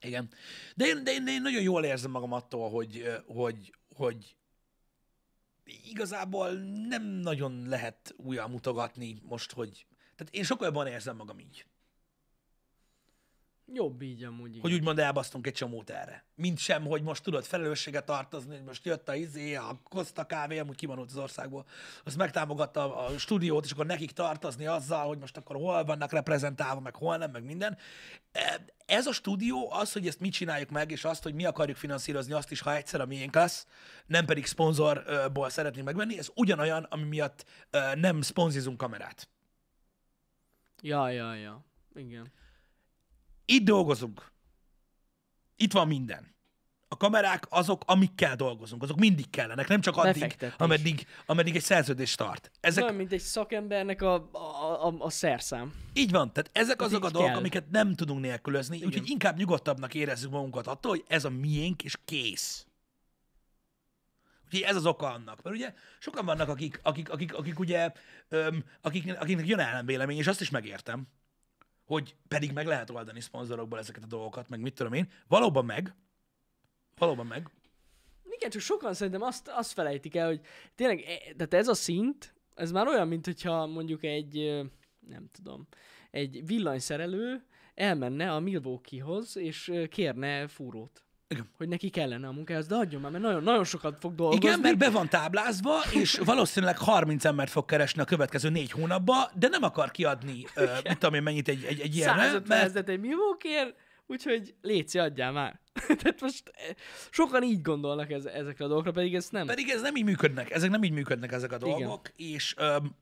[0.00, 0.28] Igen.
[0.74, 4.36] De én, de én, de én nagyon jól érzem magam attól, hogy, hogy, hogy
[5.64, 6.50] igazából
[6.88, 9.86] nem nagyon lehet újra mutogatni most, hogy...
[10.16, 11.66] Tehát én sokkal jobban érzem magam így.
[13.72, 14.48] Jobb így amúgy.
[14.48, 14.60] Igen.
[14.60, 16.24] hogy úgymond elbasztunk egy csomót erre.
[16.34, 20.58] Mint sem, hogy most tudod felelősséget tartozni, hogy most jött a izé, a Costa kávé,
[20.58, 21.66] amúgy kimanult az országból,
[22.04, 26.80] azt megtámogatta a stúdiót, és akkor nekik tartozni azzal, hogy most akkor hol vannak reprezentálva,
[26.80, 27.76] meg hol nem, meg minden.
[28.32, 31.76] E, Ez a stúdió, az, hogy ezt mi csináljuk meg, és azt, hogy mi akarjuk
[31.76, 33.66] finanszírozni azt is, ha egyszer a miénk lesz,
[34.06, 39.28] nem pedig szponzorból szeretnénk megvenni, ez ugyanolyan, ami miatt ö, nem szponzizunk kamerát.
[40.82, 41.64] Ja, ja, ja.
[41.94, 42.32] Igen.
[43.46, 44.32] Itt dolgozunk.
[45.56, 46.34] Itt van minden.
[46.88, 52.14] A kamerák azok, amikkel dolgozunk, azok mindig kellenek, nem csak addig, ameddig, ameddig egy szerződés
[52.14, 52.50] tart.
[52.60, 55.74] Ezek, Olyan, mint egy szakembernek a, a, a, a szerszám.
[55.92, 57.38] így van, tehát ezek Ez azok a dolgok, kell.
[57.38, 61.96] amiket nem tudunk nélkülözni, úgyhogy inkább nyugodtabbnak érezzük magunkat attól, hogy ez a miénk, és
[62.04, 62.66] kész.
[64.44, 65.42] Úgyhogy ez az oka annak.
[65.42, 67.92] Mert ugye sokan vannak, akik, akik, akik, akik ugye,
[68.28, 71.06] öm, akik, akiknek jön ellenvélemény, és azt is megértem,
[71.86, 75.10] hogy pedig meg lehet oldani szponzorokból ezeket a dolgokat, meg mit tudom én.
[75.28, 75.94] Valóban meg.
[76.94, 77.50] Valóban meg.
[78.30, 80.40] Igen, csak sokan szerintem azt, azt felejtik el, hogy
[80.74, 84.64] tényleg, e- tehát ez a szint, ez már olyan, mint hogyha mondjuk egy,
[84.98, 85.66] nem tudom,
[86.10, 91.05] egy villanyszerelő elmenne a Milwaukee-hoz, és kérne fúrót.
[91.28, 91.50] Igen.
[91.56, 94.46] Hogy neki kellene a munkához, de adjon már, mert nagyon, nagyon sokat fog dolgozni.
[94.46, 99.30] Igen, mert be van táblázva, és valószínűleg 30 embert fog keresni a következő négy hónapba,
[99.34, 102.88] de nem akar kiadni, ö, mit tudom én, mennyit egy, egy, egy ilyenre, 150 mert
[102.88, 103.74] egy Milwaukee
[104.06, 105.60] úgyhogy léci, adjál már.
[106.02, 106.74] Tehát most eh,
[107.10, 109.46] sokan így gondolnak ez, ezekre a dolgokra, pedig ez nem.
[109.46, 112.32] Pedig ez nem így működnek, ezek nem így működnek ezek a dolgok, Igen.
[112.32, 112.96] és öm,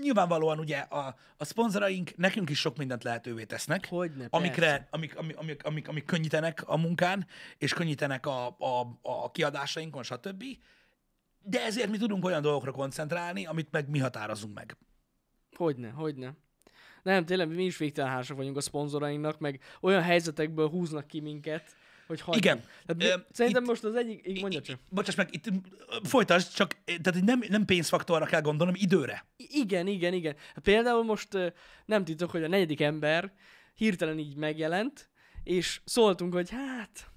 [0.00, 4.88] nyilvánvalóan ugye a, a szponzoraink nekünk is sok mindent lehetővé tesznek, Hogyne, amikre, persze.
[4.90, 7.26] amik, amik, amik, amik, amik könnyítenek a munkán,
[7.58, 10.44] és könnyítenek a, a, a kiadásainkon, stb.
[11.42, 14.76] De ezért mi tudunk olyan dolgokra koncentrálni, amit meg mi határozunk meg.
[15.56, 16.34] Hogyne, hogyne.
[17.02, 21.74] Nem, tényleg mi is végtelen hálásak vagyunk a szponzorainknak, meg olyan helyzetekből húznak ki minket,
[22.06, 22.44] hogy hagyjuk.
[22.44, 22.62] Igen.
[22.86, 24.78] Tehát Ö, szerintem itt- most az egyik, így mondja csak.
[24.90, 25.44] Bocsáss meg, itt
[26.02, 29.26] folytasd, csak tehát nem, nem pénzfaktorra kell gondolnom, időre.
[29.36, 30.36] Igen, igen, igen.
[30.62, 31.28] Például most
[31.84, 33.32] nem titok, hogy a negyedik ember
[33.74, 35.08] hirtelen így megjelent,
[35.42, 37.08] és szóltunk, hogy hát,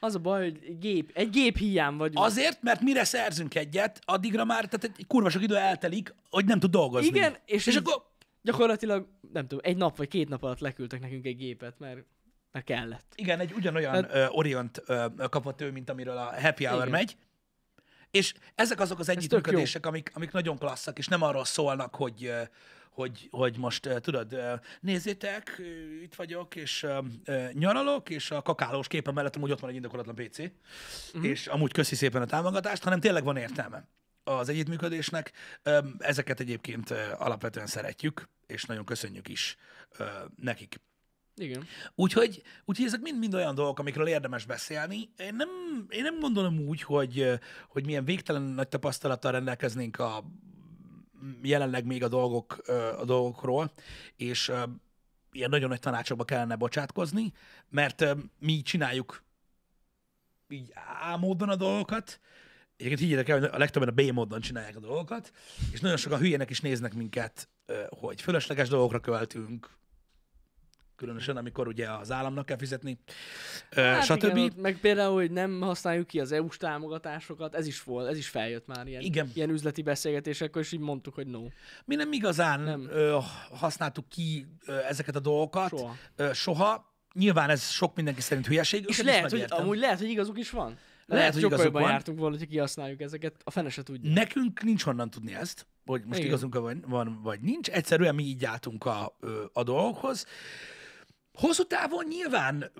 [0.00, 2.24] az a baj, hogy gép, egy gép hiány vagyunk.
[2.26, 6.58] Azért, mert mire szerzünk egyet, addigra már tehát egy kurva sok idő eltelik, hogy nem
[6.58, 7.06] tud dolgozni.
[7.06, 8.02] Igen, és, és akkor
[8.42, 12.04] gyakorlatilag, nem tudom, egy nap vagy két nap alatt leküldtek nekünk egy gépet, mert,
[12.56, 13.12] mert kellett.
[13.14, 16.90] Igen, egy ugyanolyan Hát- hát, Orient ö, kapott ő, mint amiről a Happy Hour Igen.
[16.90, 17.16] megy.
[18.10, 22.42] És ezek azok az együttműködések, amik, amik nagyon klasszak, és nem arról szólnak, hogy, ö,
[22.90, 25.62] hogy, hogy most ö, tudod, ö, nézzétek, ö,
[26.02, 26.86] itt vagyok, és
[27.52, 30.48] nyaralok, és a kakálós képen mellett amúgy ott van egy indokolatlan PC, Mhm.
[31.14, 31.24] uh-huh.
[31.30, 33.86] és amúgy köszi szépen a támogatást, hanem tényleg van értelme
[34.24, 35.32] az együttműködésnek.
[35.62, 39.56] Ö, Ezeket egyébként alapvetően szeretjük, és nagyon köszönjük is
[40.36, 40.80] nekik.
[41.36, 41.66] Igen.
[41.94, 45.08] Úgyhogy, úgyhogy ezek mind-mind olyan dolgok, amikről érdemes beszélni.
[45.16, 45.48] Én nem,
[45.88, 50.24] én nem gondolom úgy, hogy, hogy milyen végtelen nagy tapasztalattal rendelkeznénk a
[51.42, 52.62] jelenleg még a, dolgok,
[52.98, 53.72] a dolgokról,
[54.16, 54.52] és
[55.32, 57.32] ilyen nagyon nagy tanácsokba kellene bocsátkozni,
[57.68, 58.04] mert
[58.38, 59.24] mi csináljuk
[60.48, 62.20] így álmódban a dolgokat,
[62.76, 65.32] Egyébként higgyétek el, hogy a legtöbben a B módon csinálják a dolgokat,
[65.72, 67.48] és nagyon sokan hülyének is néznek minket,
[67.88, 69.70] hogy fölösleges dolgokra költünk,
[70.96, 72.98] különösen amikor ugye az államnak kell fizetni,
[73.70, 74.36] Hát stb.
[74.36, 78.28] Igen, meg például, hogy nem használjuk ki az EU-s támogatásokat, ez is volt, ez is
[78.28, 79.30] feljött már ilyen, Igen.
[79.34, 81.40] ilyen üzleti beszélgetésekkor, és így mondtuk, hogy no.
[81.84, 82.86] Mi nem igazán Nem.
[82.90, 83.18] Ö,
[83.50, 85.68] használtuk ki ö, ezeket a dolgokat.
[85.68, 85.96] Soha.
[86.16, 86.94] Ö, soha.
[87.14, 88.84] Nyilván ez sok mindenki szerint hülyeség.
[88.88, 90.78] És lehet, hogy, amúgy lehet, hogy igazuk is van.
[91.06, 91.90] Lehet, Lehet, hogy sokkal jobban van.
[91.90, 94.12] jártunk volna, hogy kihasználjuk ezeket, a fene se tudja.
[94.12, 96.30] Nekünk nincs honnan tudni ezt, hogy most Igen.
[96.30, 97.68] igazunk van, van, vagy nincs.
[97.68, 99.16] Egyszerűen mi így álltunk a,
[99.52, 100.26] a dolgokhoz.
[101.36, 102.70] Hosszú távon nyilván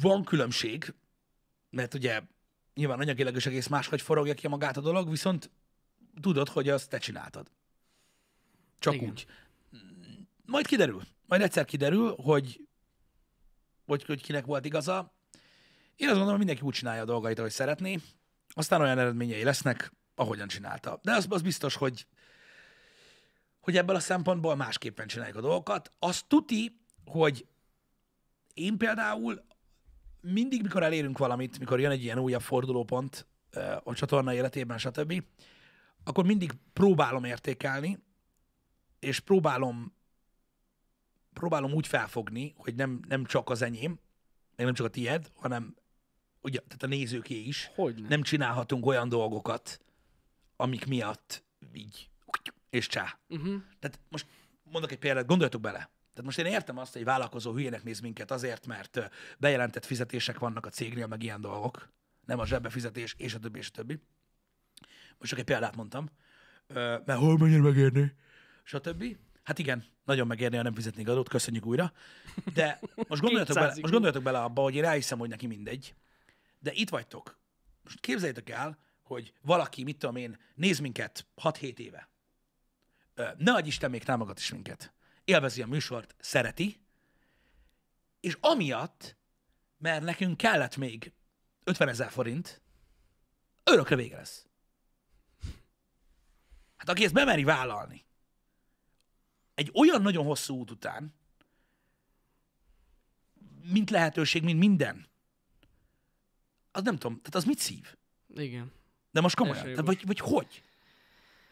[0.00, 0.94] van különbség,
[1.70, 2.20] mert ugye
[2.74, 5.50] nyilván anyagilag is egész máshogy forogja ki magát a dolog, viszont
[6.20, 7.50] tudod, hogy azt te csináltad.
[8.78, 9.08] Csak Igen.
[9.08, 9.26] úgy.
[10.44, 11.02] Majd kiderül.
[11.26, 12.60] Majd egyszer kiderül, hogy,
[13.86, 15.12] hogy, hogy kinek volt igaza.
[15.96, 18.00] Én azt gondolom, hogy mindenki úgy csinálja a dolgait, ahogy szeretné.
[18.48, 21.00] Aztán olyan eredményei lesznek, ahogyan csinálta.
[21.02, 22.06] De az, az biztos, hogy,
[23.60, 25.92] hogy ebből a szempontból másképpen csináljuk a dolgokat.
[25.98, 27.46] Az tuti, hogy
[28.58, 29.44] én például
[30.20, 33.26] mindig, mikor elérünk valamit, mikor jön egy ilyen újabb fordulópont
[33.82, 35.24] a csatorna életében, stb.,
[36.04, 37.98] akkor mindig próbálom értékelni,
[38.98, 39.96] és próbálom
[41.32, 43.98] próbálom úgy felfogni, hogy nem, nem csak az enyém,
[44.56, 45.76] meg nem csak a tied, hanem
[46.40, 47.70] ugye, tehát a nézőké is.
[47.74, 48.04] Hogy nem?
[48.08, 49.80] Nem csinálhatunk olyan dolgokat,
[50.56, 52.10] amik miatt így,
[52.70, 53.18] és csá.
[53.28, 53.62] Uh-huh.
[53.78, 54.26] Tehát most
[54.62, 55.90] mondok egy példát, gondoljatok bele.
[56.18, 60.38] Tehát most én értem azt, hogy egy vállalkozó hülyének néz minket azért, mert bejelentett fizetések
[60.38, 61.88] vannak a cégnél, meg ilyen dolgok.
[62.26, 64.00] Nem a zsebbe fizetés, és a többi, és a többi.
[65.18, 66.08] Most csak egy példát mondtam.
[66.66, 68.14] Mert hol mennyire megérni?
[68.62, 69.16] Stb.
[69.42, 71.92] Hát igen, nagyon megérni, ha nem fizetnék adót, köszönjük újra.
[72.54, 75.94] De most gondoljatok, 200 bele, most gondoljatok bele abba, hogy én elhiszem, hogy neki mindegy.
[76.58, 77.38] De itt vagytok.
[77.84, 82.08] Most képzeljétek el, hogy valaki, mit tudom én, néz minket 6-7 éve.
[83.36, 84.92] Ne adj Isten, még támogat is minket.
[85.28, 86.80] Élvezi a műsort, szereti,
[88.20, 89.16] és amiatt,
[89.78, 91.12] mert nekünk kellett még
[91.64, 92.62] 50 ezer forint,
[93.64, 94.46] örökre vége lesz.
[96.76, 98.04] Hát aki ezt bemeri vállalni,
[99.54, 101.14] egy olyan nagyon hosszú út után,
[103.62, 105.08] mint lehetőség, mint minden,
[106.70, 107.96] az nem tudom, tehát az mit szív?
[108.34, 108.72] Igen.
[109.10, 110.62] De most komolyan, tehát vagy, vagy hogy?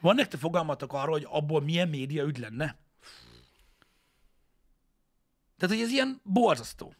[0.00, 2.84] Van nektek fogalmatok arról, hogy abból milyen média ügy lenne?
[5.58, 6.94] Tehát, hogy ez ilyen borzasztó.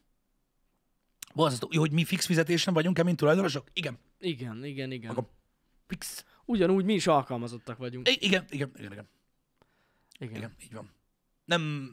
[1.35, 1.69] Borzasztó.
[1.73, 3.69] Jó, hogy mi fix fizetésen vagyunk-e, mint tulajdonosok?
[3.73, 3.99] Igen.
[4.19, 5.11] Igen, igen, igen.
[5.11, 5.29] Akkor
[5.87, 6.25] fix.
[6.45, 8.09] Ugyanúgy mi is alkalmazottak vagyunk.
[8.09, 9.09] I- igen, igen, igen, igen,
[10.19, 10.37] Igen.
[10.37, 10.91] igen, így van.
[11.45, 11.91] Nem...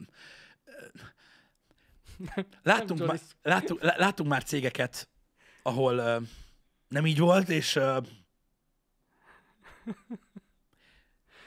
[2.62, 5.08] Láttunk, Nem már, láttunk, lá- láttunk már cégeket,
[5.62, 6.22] ahol uh,
[6.88, 8.06] nem így volt, és uh,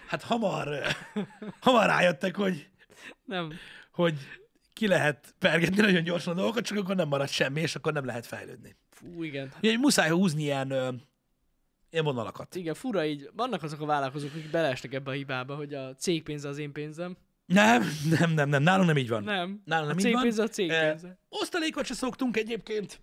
[0.08, 1.26] hát hamar, uh,
[1.60, 2.70] hamar rájöttek, hogy,
[3.26, 3.54] Nem.
[3.92, 4.18] hogy
[4.78, 8.06] ki lehet pergetni nagyon gyorsan a dolgokat, csak akkor nem marad semmi, és akkor nem
[8.06, 8.76] lehet fejlődni.
[8.90, 9.52] Fú, igen.
[9.62, 10.94] Ugye muszáj húzni ilyen, uh,
[11.90, 12.56] ilyen vonalakat.
[12.56, 13.30] Igen, fura így.
[13.36, 16.72] Vannak azok a vállalkozók, akik beleestek ebbe a hibába, hogy a cég pénze az én
[16.72, 17.18] pénzem.
[17.46, 17.84] Nem,
[18.20, 19.24] nem, nem, nem, nálunk nem így van.
[19.24, 19.62] Nem.
[19.66, 20.46] Nálunk a nem így cég van.
[20.46, 21.18] a cég pénze.
[21.30, 23.00] Osztalékot se szoktunk egyébként,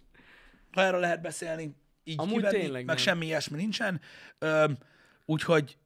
[0.73, 1.75] ha erről lehet beszélni.
[2.05, 2.97] Így Amúgy kivenni, tényleg meg nem.
[2.97, 4.01] semmi ilyesmi nincsen.
[4.39, 4.79] Öm,
[5.25, 5.79] úgyhogy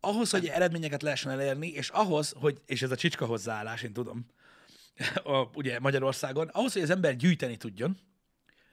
[0.00, 4.26] ahhoz, hogy eredményeket lehessen elérni, és ahhoz, hogy, és ez a csicska hozzáállás, én tudom,
[5.24, 7.98] a, ugye Magyarországon, ahhoz, hogy az ember gyűjteni tudjon,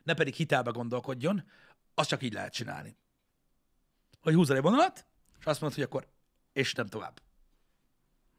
[0.04, 1.44] ne pedig hitelbe gondolkodjon,
[1.94, 2.96] azt csak így lehet csinálni.
[4.22, 5.06] Hogy húzol egy vonalat,
[5.40, 6.08] és azt mondod, hogy akkor,
[6.54, 7.22] és nem tovább.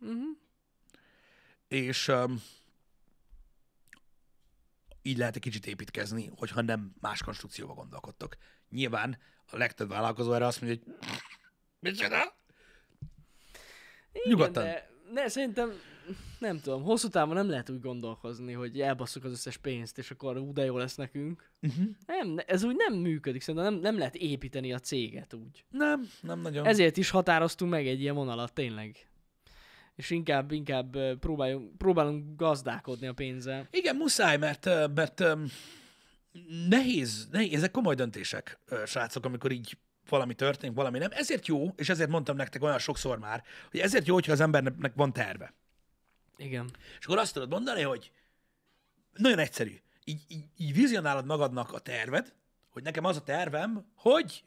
[0.00, 0.36] Uh-huh.
[1.68, 2.42] és um,
[5.02, 8.36] így lehet egy kicsit építkezni, hogyha nem más konstrukcióba gondolkodtok.
[8.68, 10.94] Nyilván a legtöbb vállalkozó erre azt mondja, hogy
[11.78, 12.34] micsoda?
[14.24, 14.64] Nyugodtan.
[14.64, 15.80] Igen, de ne, szerintem
[16.38, 20.36] nem tudom, hosszú távon nem lehet úgy gondolkozni, hogy elbasszuk az összes pénzt, és akkor
[20.36, 21.50] ú, de jó lesz nekünk.
[21.62, 21.84] Uh-huh.
[22.06, 25.64] Nem, ne- ez úgy nem működik, szerintem nem, nem lehet építeni a céget úgy.
[25.70, 26.66] Nem, nem nagyon.
[26.66, 29.06] Ezért is határoztunk meg egy ilyen vonalat, tényleg.
[29.94, 33.68] És inkább, inkább ö, próbáljunk, próbálunk gazdálkodni a pénzzel.
[33.70, 35.24] Igen, muszáj, mert, mert
[36.68, 39.76] nehéz, nehéz, ezek komoly döntések, srácok, amikor így
[40.08, 41.10] valami történik, valami nem.
[41.12, 44.92] Ezért jó, és ezért mondtam nektek olyan sokszor már, hogy ezért jó, hogyha az embernek
[44.94, 45.54] van terve.
[46.36, 46.70] Igen.
[46.98, 48.12] És akkor azt tudod mondani, hogy
[49.12, 49.80] nagyon egyszerű.
[50.04, 52.34] Így, így, így vizionálod magadnak a terved,
[52.70, 54.42] hogy nekem az a tervem, hogy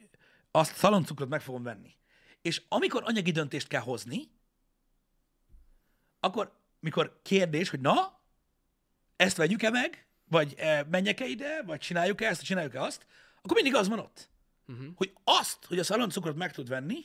[0.50, 1.94] azt szaloncukrot meg fogom venni.
[2.42, 4.30] És amikor anyagi döntést kell hozni,
[6.20, 8.20] akkor, mikor kérdés, hogy na,
[9.16, 13.06] ezt vegyük-e meg, vagy e, menjek-e ide, vagy csináljuk-e ezt, vagy csináljuk-e azt,
[13.42, 14.28] akkor mindig az van ott.
[14.66, 14.86] uh-huh.
[14.94, 17.04] hogy azt, hogy a szaloncukrot meg tud venni,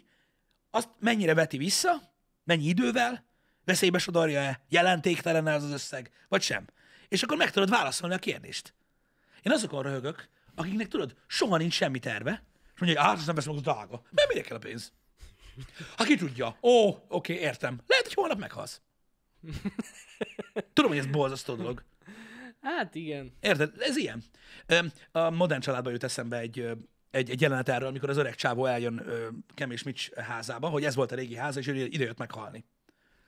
[0.69, 2.13] azt mennyire veti vissza,
[2.43, 3.25] mennyi idővel,
[3.65, 6.67] veszélybe sodorja-e, jelentéktelen az az összeg, vagy sem.
[7.07, 8.73] És akkor meg tudod válaszolni a kérdést.
[9.41, 12.43] Én azokon röhögök, akiknek tudod, soha nincs semmi terve,
[12.73, 14.01] és mondja, hogy hát, nem veszem, az drága.
[14.09, 14.93] Mert mire kell a pénz?
[15.97, 16.57] Ha ki tudja.
[16.61, 17.81] Ó, oké, okay, értem.
[17.87, 18.81] Lehet, hogy holnap meghalsz.
[20.73, 21.83] Tudom, hogy ez borzasztó dolog.
[22.61, 23.33] Hát igen.
[23.39, 23.73] Érted?
[23.79, 24.23] Ez ilyen.
[25.11, 26.71] A modern családban jut eszembe egy,
[27.11, 29.05] egy, egy jelenet erről, amikor az öreg csávó eljön
[29.53, 32.65] Kem és Mitch házába, hogy ez volt a régi háza, és ő ide jött meghalni.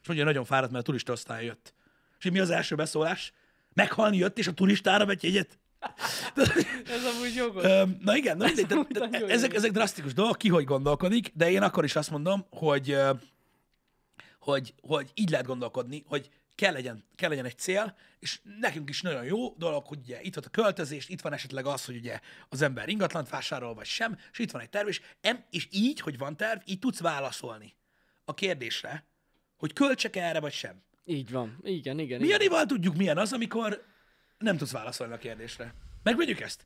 [0.04, 1.74] És mondja, nagyon fáradt, mert a turista osztály jött.
[2.20, 3.34] És mi az első beszólás?
[3.74, 5.60] Meghalni jött, és a turistára vett jegyet?
[6.96, 7.64] Ez amúgy jogos.
[8.00, 11.52] Na igen, na mindegy, de, de, nagyon ezek, ezek drasztikus dolgok, ki hogy gondolkodik, de
[11.52, 12.98] én akkor is azt mondom, hogy,
[14.40, 19.02] hogy, hogy így lehet gondolkodni, hogy kell legyen, kell legyen egy cél, és nekünk is
[19.02, 22.20] nagyon jó dolog, hogy ugye itt van a költözés, itt van esetleg az, hogy ugye
[22.50, 26.00] az ember ingatlant vásárol, vagy sem, és itt van egy terv, és, em, és így,
[26.00, 27.76] hogy van terv, így tudsz válaszolni
[28.26, 29.06] a kérdésre,
[29.64, 30.84] hogy költsek erre, vagy sem.
[31.06, 31.58] Így van.
[31.62, 32.20] Igen, igen.
[32.20, 32.40] Mi igen.
[32.40, 33.84] Janival tudjuk, milyen az, amikor
[34.38, 35.74] nem tudsz válaszolni a kérdésre.
[36.04, 36.66] Megvegyük ezt?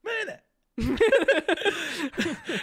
[0.00, 0.44] Miért ne?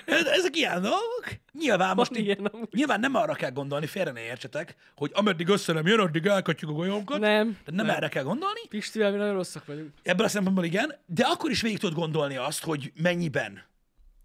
[0.37, 1.25] Ezek ilyen dolgok.
[1.51, 2.67] Nyilván most így, ilyen amúgy.
[2.71, 6.71] nyilván nem arra kell gondolni, félre ne értsetek, hogy ameddig össze nem jön, addig elkatjuk
[6.71, 7.19] a golyónkat.
[7.19, 7.59] Nem.
[7.65, 8.67] Tehát nem, erre kell gondolni.
[8.69, 9.93] Pistivel mi nagyon rosszak vagyunk.
[10.03, 13.63] Ebből a szempontból igen, de akkor is végig tudod gondolni azt, hogy mennyiben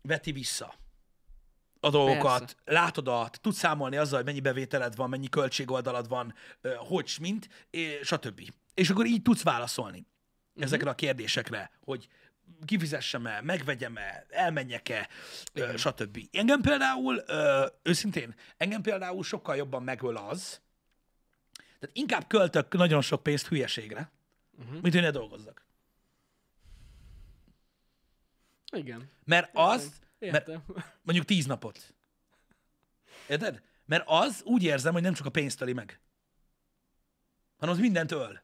[0.02, 0.74] veti vissza
[1.80, 2.80] a dolgokat, Persze.
[2.80, 6.34] látod a, tudsz számolni azzal, hogy mennyi bevételed van, mennyi költségoldalad van,
[6.76, 8.40] hogy, mint, és stb.
[8.74, 10.64] És akkor így tudsz válaszolni uh-huh.
[10.64, 12.08] ezekre a kérdésekre, hogy
[12.64, 15.08] kifizessem-e, megvegyem-e, elmenjek-e,
[15.52, 16.18] ö, stb.
[16.32, 17.24] Engem például,
[17.82, 20.60] őszintén, engem például sokkal jobban megöl az,
[21.78, 24.10] tehát inkább költök nagyon sok pénzt hülyeségre,
[24.58, 24.72] uh-huh.
[24.72, 25.66] mint hogy ne dolgozzak.
[28.72, 29.10] Igen.
[29.24, 30.64] Mert az, mert Értem.
[31.02, 31.94] mondjuk tíz napot.
[33.28, 33.62] Érted?
[33.84, 36.00] Mert az úgy érzem, hogy nem csak a pénzt öli meg,
[37.58, 38.42] hanem az mindent öl.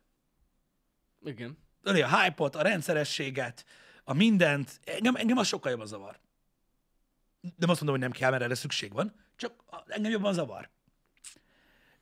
[1.24, 1.58] Igen.
[1.82, 3.64] Öli a hype-ot, a rendszerességet,
[4.04, 4.80] a mindent.
[4.84, 6.20] Engem, engem az sokkal jobban zavar.
[7.40, 10.70] Nem azt mondom, hogy nem kell, mert erre szükség van, csak engem jobban zavar.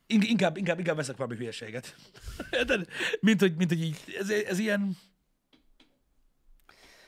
[0.05, 1.95] In- Inkább, inkább, inkább veszek valami hülyeséget.
[2.51, 2.87] Érted?
[3.19, 4.97] Mint hogy, mint hogy így, ez, ez ilyen,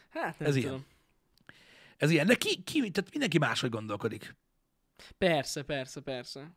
[0.10, 0.86] Hát nem Ez ez ilyen.
[1.98, 2.26] Ez ilyen.
[2.26, 4.36] De ki, ki, tehát mindenki máshogy gondolkodik.
[5.18, 6.52] Persze, persze, persze.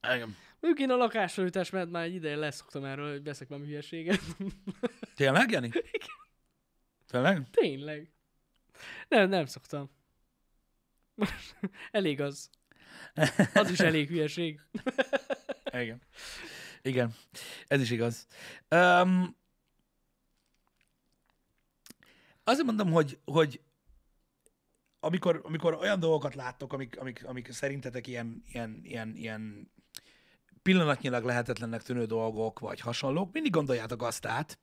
[0.00, 0.36] Engem.
[0.60, 4.20] Mondjuk én a lakásfelújítás mert már egy ideje leszoktam erről, hogy veszek valami hülyeséget.
[5.14, 5.70] Tényleg, Jani?
[7.06, 7.50] Tényleg?
[7.50, 8.12] Tényleg.
[9.08, 9.90] Nem, nem szoktam.
[11.90, 12.50] elég az.
[13.54, 14.60] Az is elég hülyeség.
[15.82, 16.02] Igen.
[16.82, 17.14] Igen,
[17.66, 18.26] ez is igaz.
[18.70, 19.36] Um,
[22.44, 23.60] azért mondom, hogy, hogy
[25.08, 29.70] amikor, amikor olyan dolgokat láttok, amik, amik, amik szerintetek ilyen, ilyen, ilyen, ilyen
[30.62, 34.58] pillanatnyilag lehetetlennek tűnő dolgok, vagy hasonlók, mindig gondoljátok azt át,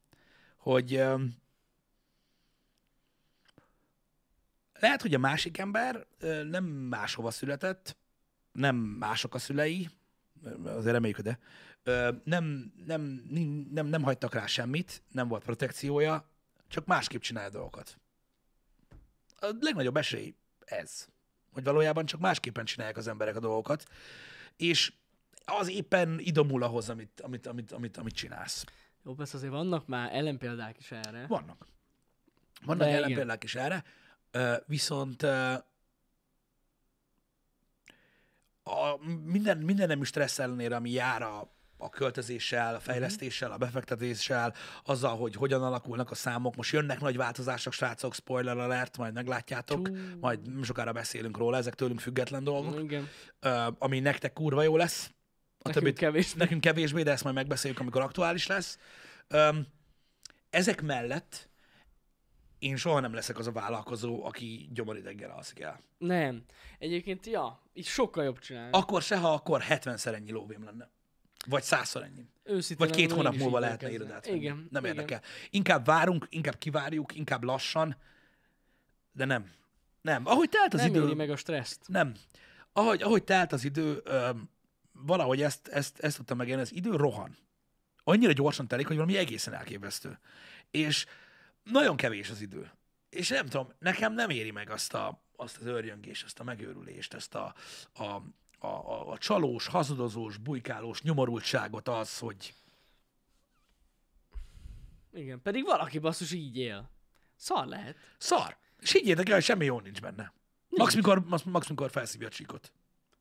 [0.57, 1.03] hogy
[4.73, 6.07] lehet, hogy a másik ember
[6.49, 7.97] nem máshova született,
[8.51, 9.89] nem mások a szülei,
[10.63, 11.39] azért reméljük, de
[12.23, 13.01] nem, nem,
[13.71, 16.29] nem, nem hagytak rá semmit, nem volt protekciója,
[16.67, 17.99] csak másképp csinálja dolgokat.
[19.39, 21.07] A legnagyobb esély ez,
[21.51, 23.85] hogy valójában csak másképpen csinálják az emberek a dolgokat,
[24.57, 24.93] és
[25.45, 28.65] az éppen idomul ahhoz, amit, amit, amit, amit, amit csinálsz.
[29.03, 31.27] Jó, persze azért vannak már ellenpéldák is erre.
[31.27, 31.67] Vannak.
[32.65, 33.03] Vannak De igen.
[33.03, 33.83] ellenpéldák is erre,
[34.65, 35.23] viszont
[38.63, 44.53] a minden, minden nemű stressz ellenére, ami jár a, a költözéssel, a fejlesztéssel, a befektetéssel,
[44.83, 46.55] azzal, hogy hogyan alakulnak a számok.
[46.55, 49.93] Most jönnek nagy változások, srácok, spoiler alert, majd meglátjátok, Csú.
[50.19, 53.07] majd sokára beszélünk róla, ezek tőlünk független dolgok, Igen.
[53.79, 55.09] ami nektek kurva jó lesz.
[55.59, 56.33] A Nekünk többit- kevés.
[56.33, 58.77] Nekünk kevésbé, de ezt majd megbeszéljük, amikor aktuális lesz.
[60.49, 61.49] Ezek mellett
[62.59, 65.79] én soha nem leszek az a vállalkozó, aki gyomorideggel alszik el.
[65.97, 66.43] Nem.
[66.79, 68.69] Egyébként, ja, így sokkal jobb csinálni.
[68.71, 70.89] Akkor se, ha akkor 70-szer ennyi lóvém lenne.
[71.47, 72.27] Vagy százszor ennyi.
[72.43, 74.37] Őszintén Vagy két hónap múlva lehetne irodát venni.
[74.37, 74.67] Igen.
[74.71, 74.95] Nem igen.
[74.95, 75.21] érdekel.
[75.49, 77.97] Inkább várunk, inkább kivárjuk, inkább lassan,
[79.11, 79.51] de nem.
[80.01, 80.25] Nem.
[80.25, 81.05] Ahogy telt az Nem idő...
[81.05, 81.81] éri meg a stresszt.
[81.87, 82.13] Nem.
[82.73, 84.49] Ahogy, ahogy telt az idő, öm,
[84.91, 87.37] valahogy ezt, ezt, ezt tudtam megélni, az idő rohan.
[88.03, 90.19] Annyira gyorsan telik, hogy valami egészen elképesztő.
[90.71, 91.05] És
[91.63, 92.71] nagyon kevés az idő.
[93.09, 97.13] És nem tudom, nekem nem éri meg azt, a, azt az örjöngést, azt a megőrülést,
[97.13, 97.53] ezt a,
[97.93, 98.21] a,
[98.59, 102.53] a, a, a csalós, hazudozós, bujkálós nyomorultságot az, hogy
[105.13, 105.41] Igen.
[105.41, 106.89] Pedig valaki basszus így él.
[107.35, 107.95] Szar lehet.
[108.17, 108.57] szar.
[108.79, 110.33] És higgyétek el, hogy semmi jó nincs benne.
[110.69, 112.71] Max, mikor, max, mikor felszívja a csíkot.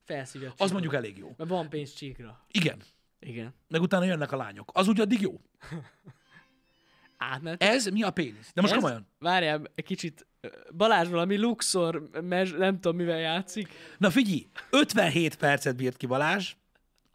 [0.05, 0.49] Felszívja.
[0.49, 0.73] a Az csíkot.
[0.73, 1.35] mondjuk elég jó.
[1.37, 2.45] Mert van pénz csíkra.
[2.51, 2.83] Igen.
[3.19, 3.55] Igen.
[3.69, 4.71] Meg utána jönnek a lányok.
[4.75, 5.41] Az úgy addig jó.
[7.33, 7.63] Átment.
[7.63, 8.51] Ez mi a pénisz?
[8.55, 9.07] De most Ez- komolyan.
[9.19, 10.27] Várjál, egy kicsit.
[10.77, 13.69] Balázs valami luxor, mez, nem tudom mivel játszik.
[13.99, 16.53] Na figyelj, 57 percet bírt ki Balázs.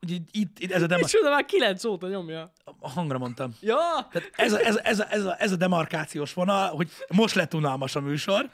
[0.01, 1.01] Ugye itt, itt, ez a dema...
[1.05, 2.51] És oda már 9 óta nyomja.
[2.79, 3.51] A hangra mondtam.
[3.61, 4.07] Ja!
[4.11, 7.35] Tehát ez a, ez, a, ez, a, ez, a, ez a demarkációs vonal, hogy most
[7.35, 8.49] lett unalmas a műsor,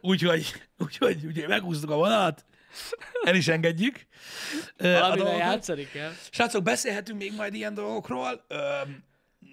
[0.00, 2.44] úgyhogy, úgyhogy ugye megúsztuk a vonalat,
[3.24, 4.06] el is engedjük.
[4.76, 5.38] Valamivel dolgokat.
[5.38, 6.10] játszani kell.
[6.30, 8.46] Srácok, beszélhetünk még majd ilyen dolgokról,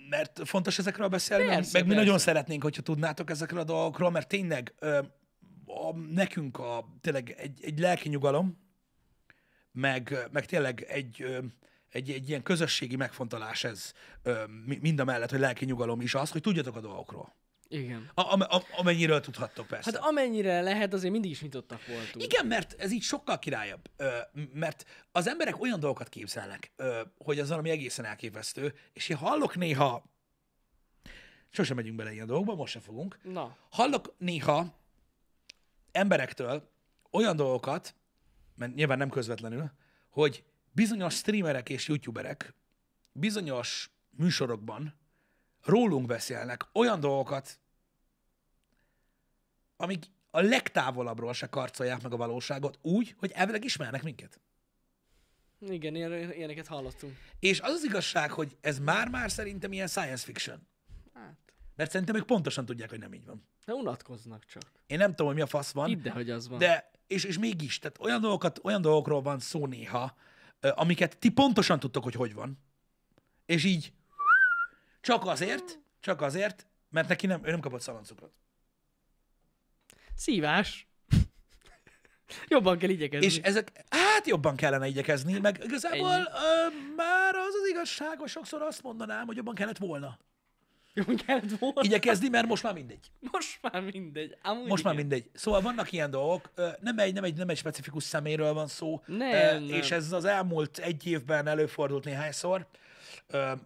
[0.09, 2.03] mert fontos ezekről beszélni, meg, Persze, meg mi persze.
[2.03, 4.97] nagyon szeretnénk, hogyha tudnátok ezekről a dolgokról, mert tényleg ö,
[5.65, 8.57] a, nekünk a, tényleg egy, egy lelki nyugalom,
[9.71, 11.39] meg, meg tényleg egy, ö,
[11.89, 13.93] egy, egy ilyen közösségi megfontolás ez,
[14.23, 17.35] ö, mi- mind a mellett, hogy lelki nyugalom is az, hogy tudjatok a dolgokról.
[17.71, 18.11] Igen.
[18.13, 19.91] A, a, a, amennyiről tudhattok persze.
[19.91, 22.23] Hát amennyire lehet, azért mindig is nyitottak voltunk.
[22.23, 23.89] Igen, mert ez így sokkal királyabb.
[23.97, 24.17] Ö,
[24.53, 29.55] mert az emberek olyan dolgokat képzelnek, ö, hogy az valami egészen elképesztő, és én hallok
[29.55, 30.03] néha,
[31.49, 34.77] sosem megyünk bele ilyen dolgokba, most se fogunk, Na, hallok néha
[35.91, 36.69] emberektől
[37.11, 37.95] olyan dolgokat,
[38.55, 39.71] mert nyilván nem közvetlenül,
[40.09, 42.53] hogy bizonyos streamerek és youtuberek
[43.11, 44.98] bizonyos műsorokban
[45.63, 47.59] rólunk beszélnek olyan dolgokat,
[49.77, 54.39] amik a legtávolabbról se karcolják meg a valóságot úgy, hogy elvileg ismernek minket.
[55.59, 57.17] igen, ilyen, ilyeneket hallottunk.
[57.39, 60.67] És az az igazság, hogy ez már-már szerintem ilyen science fiction.
[61.13, 61.37] Hát,
[61.75, 63.43] Mert szerintem ők pontosan tudják, hogy nem így van.
[63.65, 64.63] de unatkoznak csak.
[64.87, 65.87] Én nem tudom, hogy mi a fasz van.
[65.87, 66.57] Hidd hogy az van.
[66.57, 70.15] De, és, és mégis, tehát olyan, dolgokat, olyan dolgokról van szó néha,
[70.59, 72.59] amiket ti pontosan tudtok, hogy hogy van.
[73.45, 73.93] És így
[75.01, 78.31] csak azért, csak azért, mert neki nem, ő nem kapott szaloncukrot.
[80.15, 80.87] Szívás.
[82.47, 83.25] Jobban kell igyekezni.
[83.25, 86.23] És ezek, hát jobban kellene igyekezni, meg igazából Ennyi.
[86.23, 90.19] ö, már az az igazság, hogy sokszor azt mondanám, hogy jobban kellett volna
[90.93, 91.81] Jobban kellett volna.
[91.83, 93.11] igyekezni, mert most már mindegy.
[93.31, 94.37] Most már mindegy.
[94.41, 95.05] Amúgy Most már igen.
[95.07, 95.29] mindegy.
[95.33, 99.31] Szóval vannak ilyen dolgok, nem egy, nem egy, nem egy specifikus szeméről van szó, Nem,
[99.31, 99.69] ö, nem.
[99.69, 102.67] és ez az elmúlt egy évben előfordult néhányszor,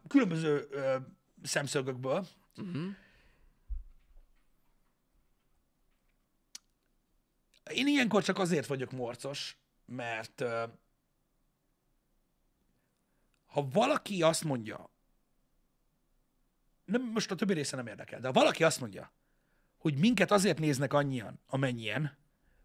[0.08, 0.68] különböző
[1.44, 2.28] szemszögökből.
[2.56, 2.90] Mhm.
[7.70, 10.44] Én ilyenkor csak azért vagyok morcos, mert
[13.46, 14.90] ha valaki azt mondja,
[16.86, 19.12] nem, most a többi része nem érdekel, de ha valaki azt mondja,
[19.78, 22.18] hogy minket azért néznek annyian, amennyien,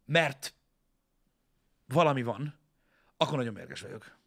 [0.04, 0.54] mert
[1.86, 2.58] valami van,
[3.16, 4.17] akkor nagyon mérges vagyok.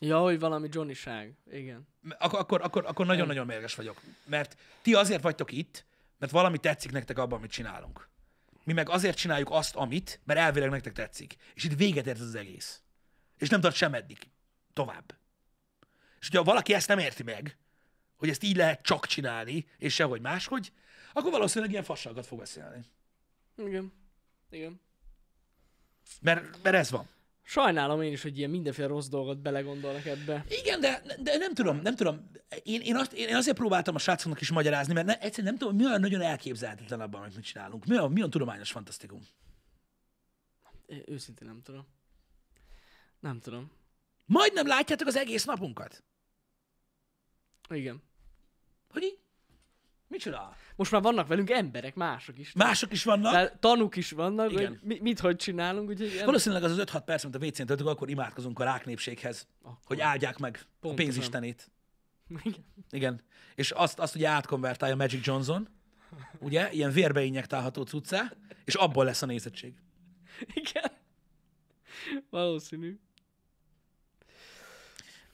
[0.00, 1.36] Ja, hogy valami Johnnyság.
[1.50, 1.88] Igen.
[2.18, 4.00] Akkor, akkor, akkor, akkor nagyon-nagyon mérges vagyok.
[4.24, 5.84] Mert ti azért vagytok itt,
[6.18, 8.08] mert valami tetszik nektek abban, amit csinálunk.
[8.64, 11.36] Mi meg azért csináljuk azt, amit, mert elvileg nektek tetszik.
[11.54, 12.82] És itt véget ért ez az egész.
[13.38, 14.18] És nem tart sem eddig.
[14.72, 15.18] Tovább.
[16.20, 17.58] És hogyha valaki ezt nem érti meg,
[18.16, 20.72] hogy ezt így lehet csak csinálni, és sehogy máshogy,
[21.12, 22.84] akkor valószínűleg ilyen fasságokat fog beszélni.
[23.56, 23.92] Igen.
[24.50, 24.80] Igen.
[26.20, 27.08] Mert, mert ez van.
[27.50, 30.44] Sajnálom én is, hogy ilyen mindenféle rossz dolgot belegondolnak ebbe.
[30.48, 32.30] Igen, de, de nem tudom, nem tudom.
[32.62, 35.76] Én, én, azt, én azért próbáltam a srácoknak is magyarázni, mert ne, egyszerűen nem tudom,
[35.76, 37.86] mi olyan nagyon elképzelhetetlen abban, amit mi csinálunk.
[37.86, 39.20] Mi olyan, mi olyan tudományos fantasztikum.
[40.86, 41.86] Én Őszintén nem tudom.
[43.20, 43.70] Nem tudom.
[44.24, 46.04] Majdnem látjátok az egész napunkat.
[47.68, 48.02] Igen.
[48.88, 49.18] Hogy így?
[50.08, 50.56] Micsoda?
[50.76, 52.52] Most már vannak velünk emberek, mások is.
[52.52, 53.32] Mások is vannak.
[53.32, 54.68] Tehát tanúk is vannak, Igen.
[54.68, 57.88] hogy mi, mit, hogy csinálunk, úgyhogy Valószínűleg az az 5-6 perc, amit a WC-n töltünk,
[57.88, 59.78] akkor imádkozunk a ráknépséghez, Akkor.
[59.84, 60.96] hogy áldják meg a Pontosan.
[60.96, 61.70] pénzistenét.
[62.44, 62.64] Igen.
[62.90, 63.20] Igen.
[63.54, 65.68] És azt, azt ugye átkonvertálja Magic Johnson,
[66.38, 68.32] ugye, ilyen vérbe injektálható cuccá,
[68.64, 69.74] és abból lesz a nézettség.
[70.54, 70.90] Igen.
[72.30, 72.98] Valószínű.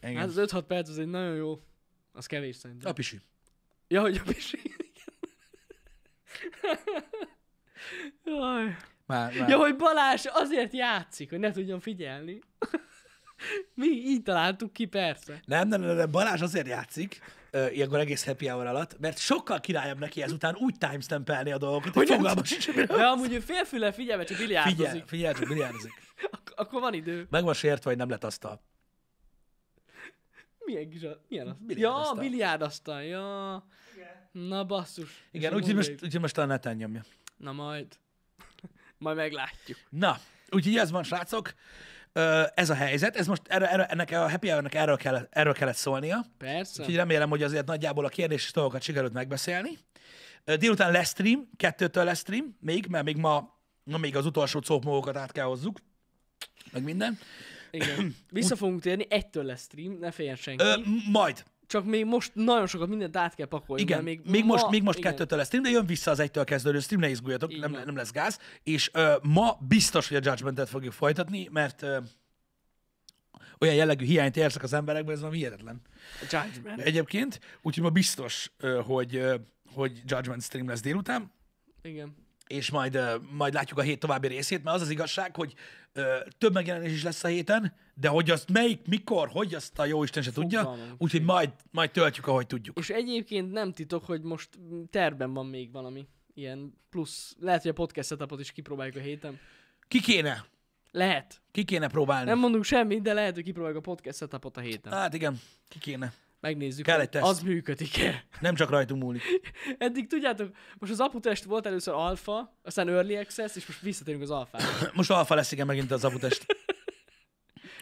[0.03, 0.17] Igen.
[0.17, 1.61] Hát az 5-6 perc az egy nagyon jó.
[2.13, 2.91] Az kevés szerintem.
[2.91, 3.21] A pisi.
[3.89, 4.75] Ja, hogy a pisi.
[8.25, 8.77] Jaj.
[9.07, 9.49] Már, már.
[9.49, 12.39] Ja, hogy Balázs azért játszik, hogy ne tudjon figyelni.
[13.75, 15.41] Mi így találtuk ki, persze.
[15.45, 17.21] Nem, nem, nem, nem, Balázs azért játszik,
[17.53, 21.95] uh, ilyenkor egész happy hour alatt, mert sokkal királyabb neki ezután úgy timestampelni a dolgokat,
[21.95, 25.07] hogy nem fogalma sincs, hogy miről De amúgy ő félfüle figyelme, csak biliárdozik.
[25.07, 25.93] Figyelj, csak biliárdozik.
[26.31, 27.27] Ak- akkor van idő.
[27.31, 28.61] Meg van sértve, hogy nem lett asztal.
[30.65, 31.21] Milyen kis a...
[31.29, 31.55] Milyen az?
[31.59, 32.19] Ja, Biliárdasztal.
[32.19, 33.67] biliárdasztal, ja.
[34.33, 35.29] Na basszus.
[35.31, 37.05] Igen, úgyhogy most, úgyhogy most a neten nyomja.
[37.37, 37.87] Na majd.
[38.99, 39.79] majd meglátjuk.
[39.91, 40.19] Na,
[40.51, 41.55] úgyhogy ez van, srácok.
[42.55, 43.17] Ez a helyzet.
[43.17, 46.25] Ez most erre, erre, ennek a happy hour erről kellett, erről kellett szólnia.
[46.39, 46.81] Persze.
[46.81, 49.79] Úgyhogy remélem, hogy azért nagyjából a kérdéses dolgokat sikerült megbeszélni.
[50.45, 55.17] Délután lesz stream, kettőtől lesz stream, még, mert még ma, ma még az utolsó cópmógokat
[55.17, 55.79] át kell hozzuk,
[56.73, 57.19] meg minden.
[57.75, 58.17] Igen.
[58.31, 60.65] Vissza fogunk térni, egytől lesz stream, ne féljen senki.
[60.65, 60.75] Ö,
[61.11, 63.83] majd, Csak még most nagyon sokat mindent át kell pakolni.
[63.83, 65.11] igen, még, még most, ma- még most igen.
[65.11, 67.97] kettőtől lesz stream, de jön vissza az egytől kezdődő stream, ne izguljatok, Így nem, nem
[67.97, 68.39] lesz gáz.
[68.63, 71.99] És ö, ma biztos, hogy a Judgment-et fogjuk folytatni, mert ö,
[73.61, 75.81] olyan jellegű hiányt érzek az emberekben, ez valami hihetetlen.
[76.21, 76.81] A Judgment.
[76.81, 78.53] Egyébként, úgyhogy ma biztos,
[78.85, 79.25] hogy,
[79.75, 81.33] hogy Judgment stream lesz délután,
[81.83, 82.15] Igen.
[82.47, 82.99] És majd,
[83.31, 85.55] majd látjuk a hét további részét, mert az az igazság, hogy
[85.93, 89.85] ö, több megjelenés is lesz a héten, de hogy azt melyik, mikor, hogy azt a
[89.85, 92.79] jó Isten se tudja, úgyhogy majd, majd töltjük, ahogy tudjuk.
[92.79, 94.49] És egyébként nem titok, hogy most
[94.91, 97.37] terben van még valami ilyen plusz.
[97.41, 99.39] Lehet, hogy a podcast setupot is kipróbáljuk a héten.
[99.89, 100.45] Ki kéne?
[100.91, 101.43] Lehet.
[101.51, 102.29] Ki kéne próbálni?
[102.29, 104.93] Nem mondunk semmit, de lehet, hogy kipróbáljuk a podcast setupot a héten.
[104.93, 106.13] Hát igen, ki kéne.
[106.45, 107.25] Megnézzük, Kell egy teszt.
[107.25, 108.25] az működik-e.
[108.41, 109.23] Nem csak rajtunk múlik.
[109.79, 114.31] Eddig tudjátok, most az aputest volt először alfa, aztán early access, és most visszatérünk az
[114.31, 114.65] alfára.
[114.95, 116.47] Most alfa lesz, igen, megint az abutest.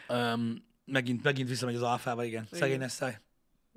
[0.08, 2.48] um, megint, megint visszamegy az alfába, igen.
[2.50, 3.18] Szegény száj.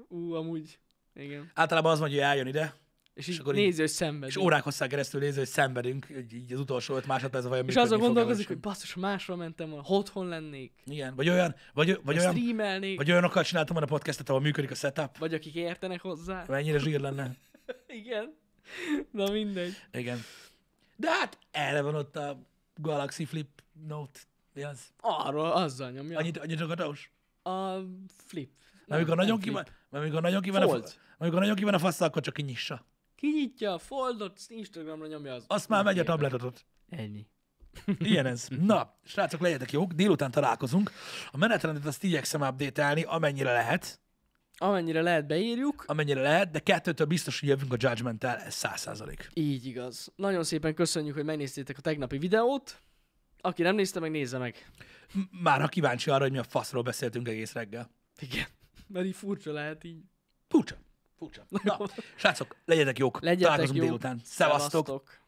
[0.08, 0.80] Ú, amúgy.
[1.14, 1.52] Igen.
[1.54, 2.74] Általában az mondja, hogy eljön ide,
[3.16, 4.30] És így akkor így- nézi, hogy szenved.
[4.30, 7.76] és órák hosszá keresztül nézi, hogy szenvedünk, hogy így az utolsó öt másodperc vajon És
[7.76, 10.74] azon gondolkozik, hogy basszus, másra mentem volna, otthon lennék.
[10.86, 13.12] Igen, vagy olyan, vagy, vagy, olyan, streamelnék, vagy...
[13.12, 15.18] olyanokkal csináltam volna a podcastet, ahol működik a setup.
[15.18, 16.44] vagy akik értenek hozzá.
[16.48, 17.36] Mennyire zsír lenne.
[18.02, 18.36] Igen.
[19.12, 19.74] Na mindegy.
[19.92, 20.20] Igen.
[20.96, 22.40] De hát erre van ott a
[22.76, 24.20] Galaxy Flip Note.
[24.54, 24.80] Mi az?
[25.00, 26.18] Arról, azzal nyomja.
[26.18, 27.12] Annyit, annyit ragadós?
[27.44, 27.76] A
[28.26, 28.50] flip.
[28.88, 30.82] Amikor nagyon mert amikor nagyon ki van a,
[31.18, 32.86] amikor nagyon ki van a fasz, akkor csak kinyissa.
[33.26, 35.44] Kinyitja a foldot, Instagramra nyomja az.
[35.48, 36.66] Azt már megy a tabletot ott.
[36.90, 37.28] Ennyi.
[38.00, 38.48] Ilyen ez.
[38.62, 40.92] Na, srácok, legyetek jók, délután találkozunk.
[41.32, 44.00] A menetrendet azt igyekszem update amennyire lehet,
[44.58, 45.84] Amennyire lehet beírjuk.
[45.88, 49.30] amennyire lehet, de kettőtől biztos, hogy jövünk a Judgment-tel, ez száz százalék.
[49.34, 50.12] Így igaz.
[50.16, 52.80] Nagyon szépen köszönjük, hogy megnéztétek a tegnapi videót.
[53.42, 54.72] Aki nem nézte, meg nézze meg.
[55.42, 57.90] Már ha kíváncsi arra, hogy mi a faszról beszéltünk egész reggel.
[58.20, 58.46] Igen.
[58.88, 60.04] Mert így furcsa lehet így.
[60.48, 60.76] Furcsa.
[61.18, 61.46] Furcsa.
[61.64, 61.78] Na,
[62.16, 63.22] srácok, legyetek jók.
[63.22, 63.88] Legyetek Találkozunk jók.
[63.88, 64.22] délután.
[64.26, 64.86] Szevasztok.
[64.86, 65.24] Szevasztok.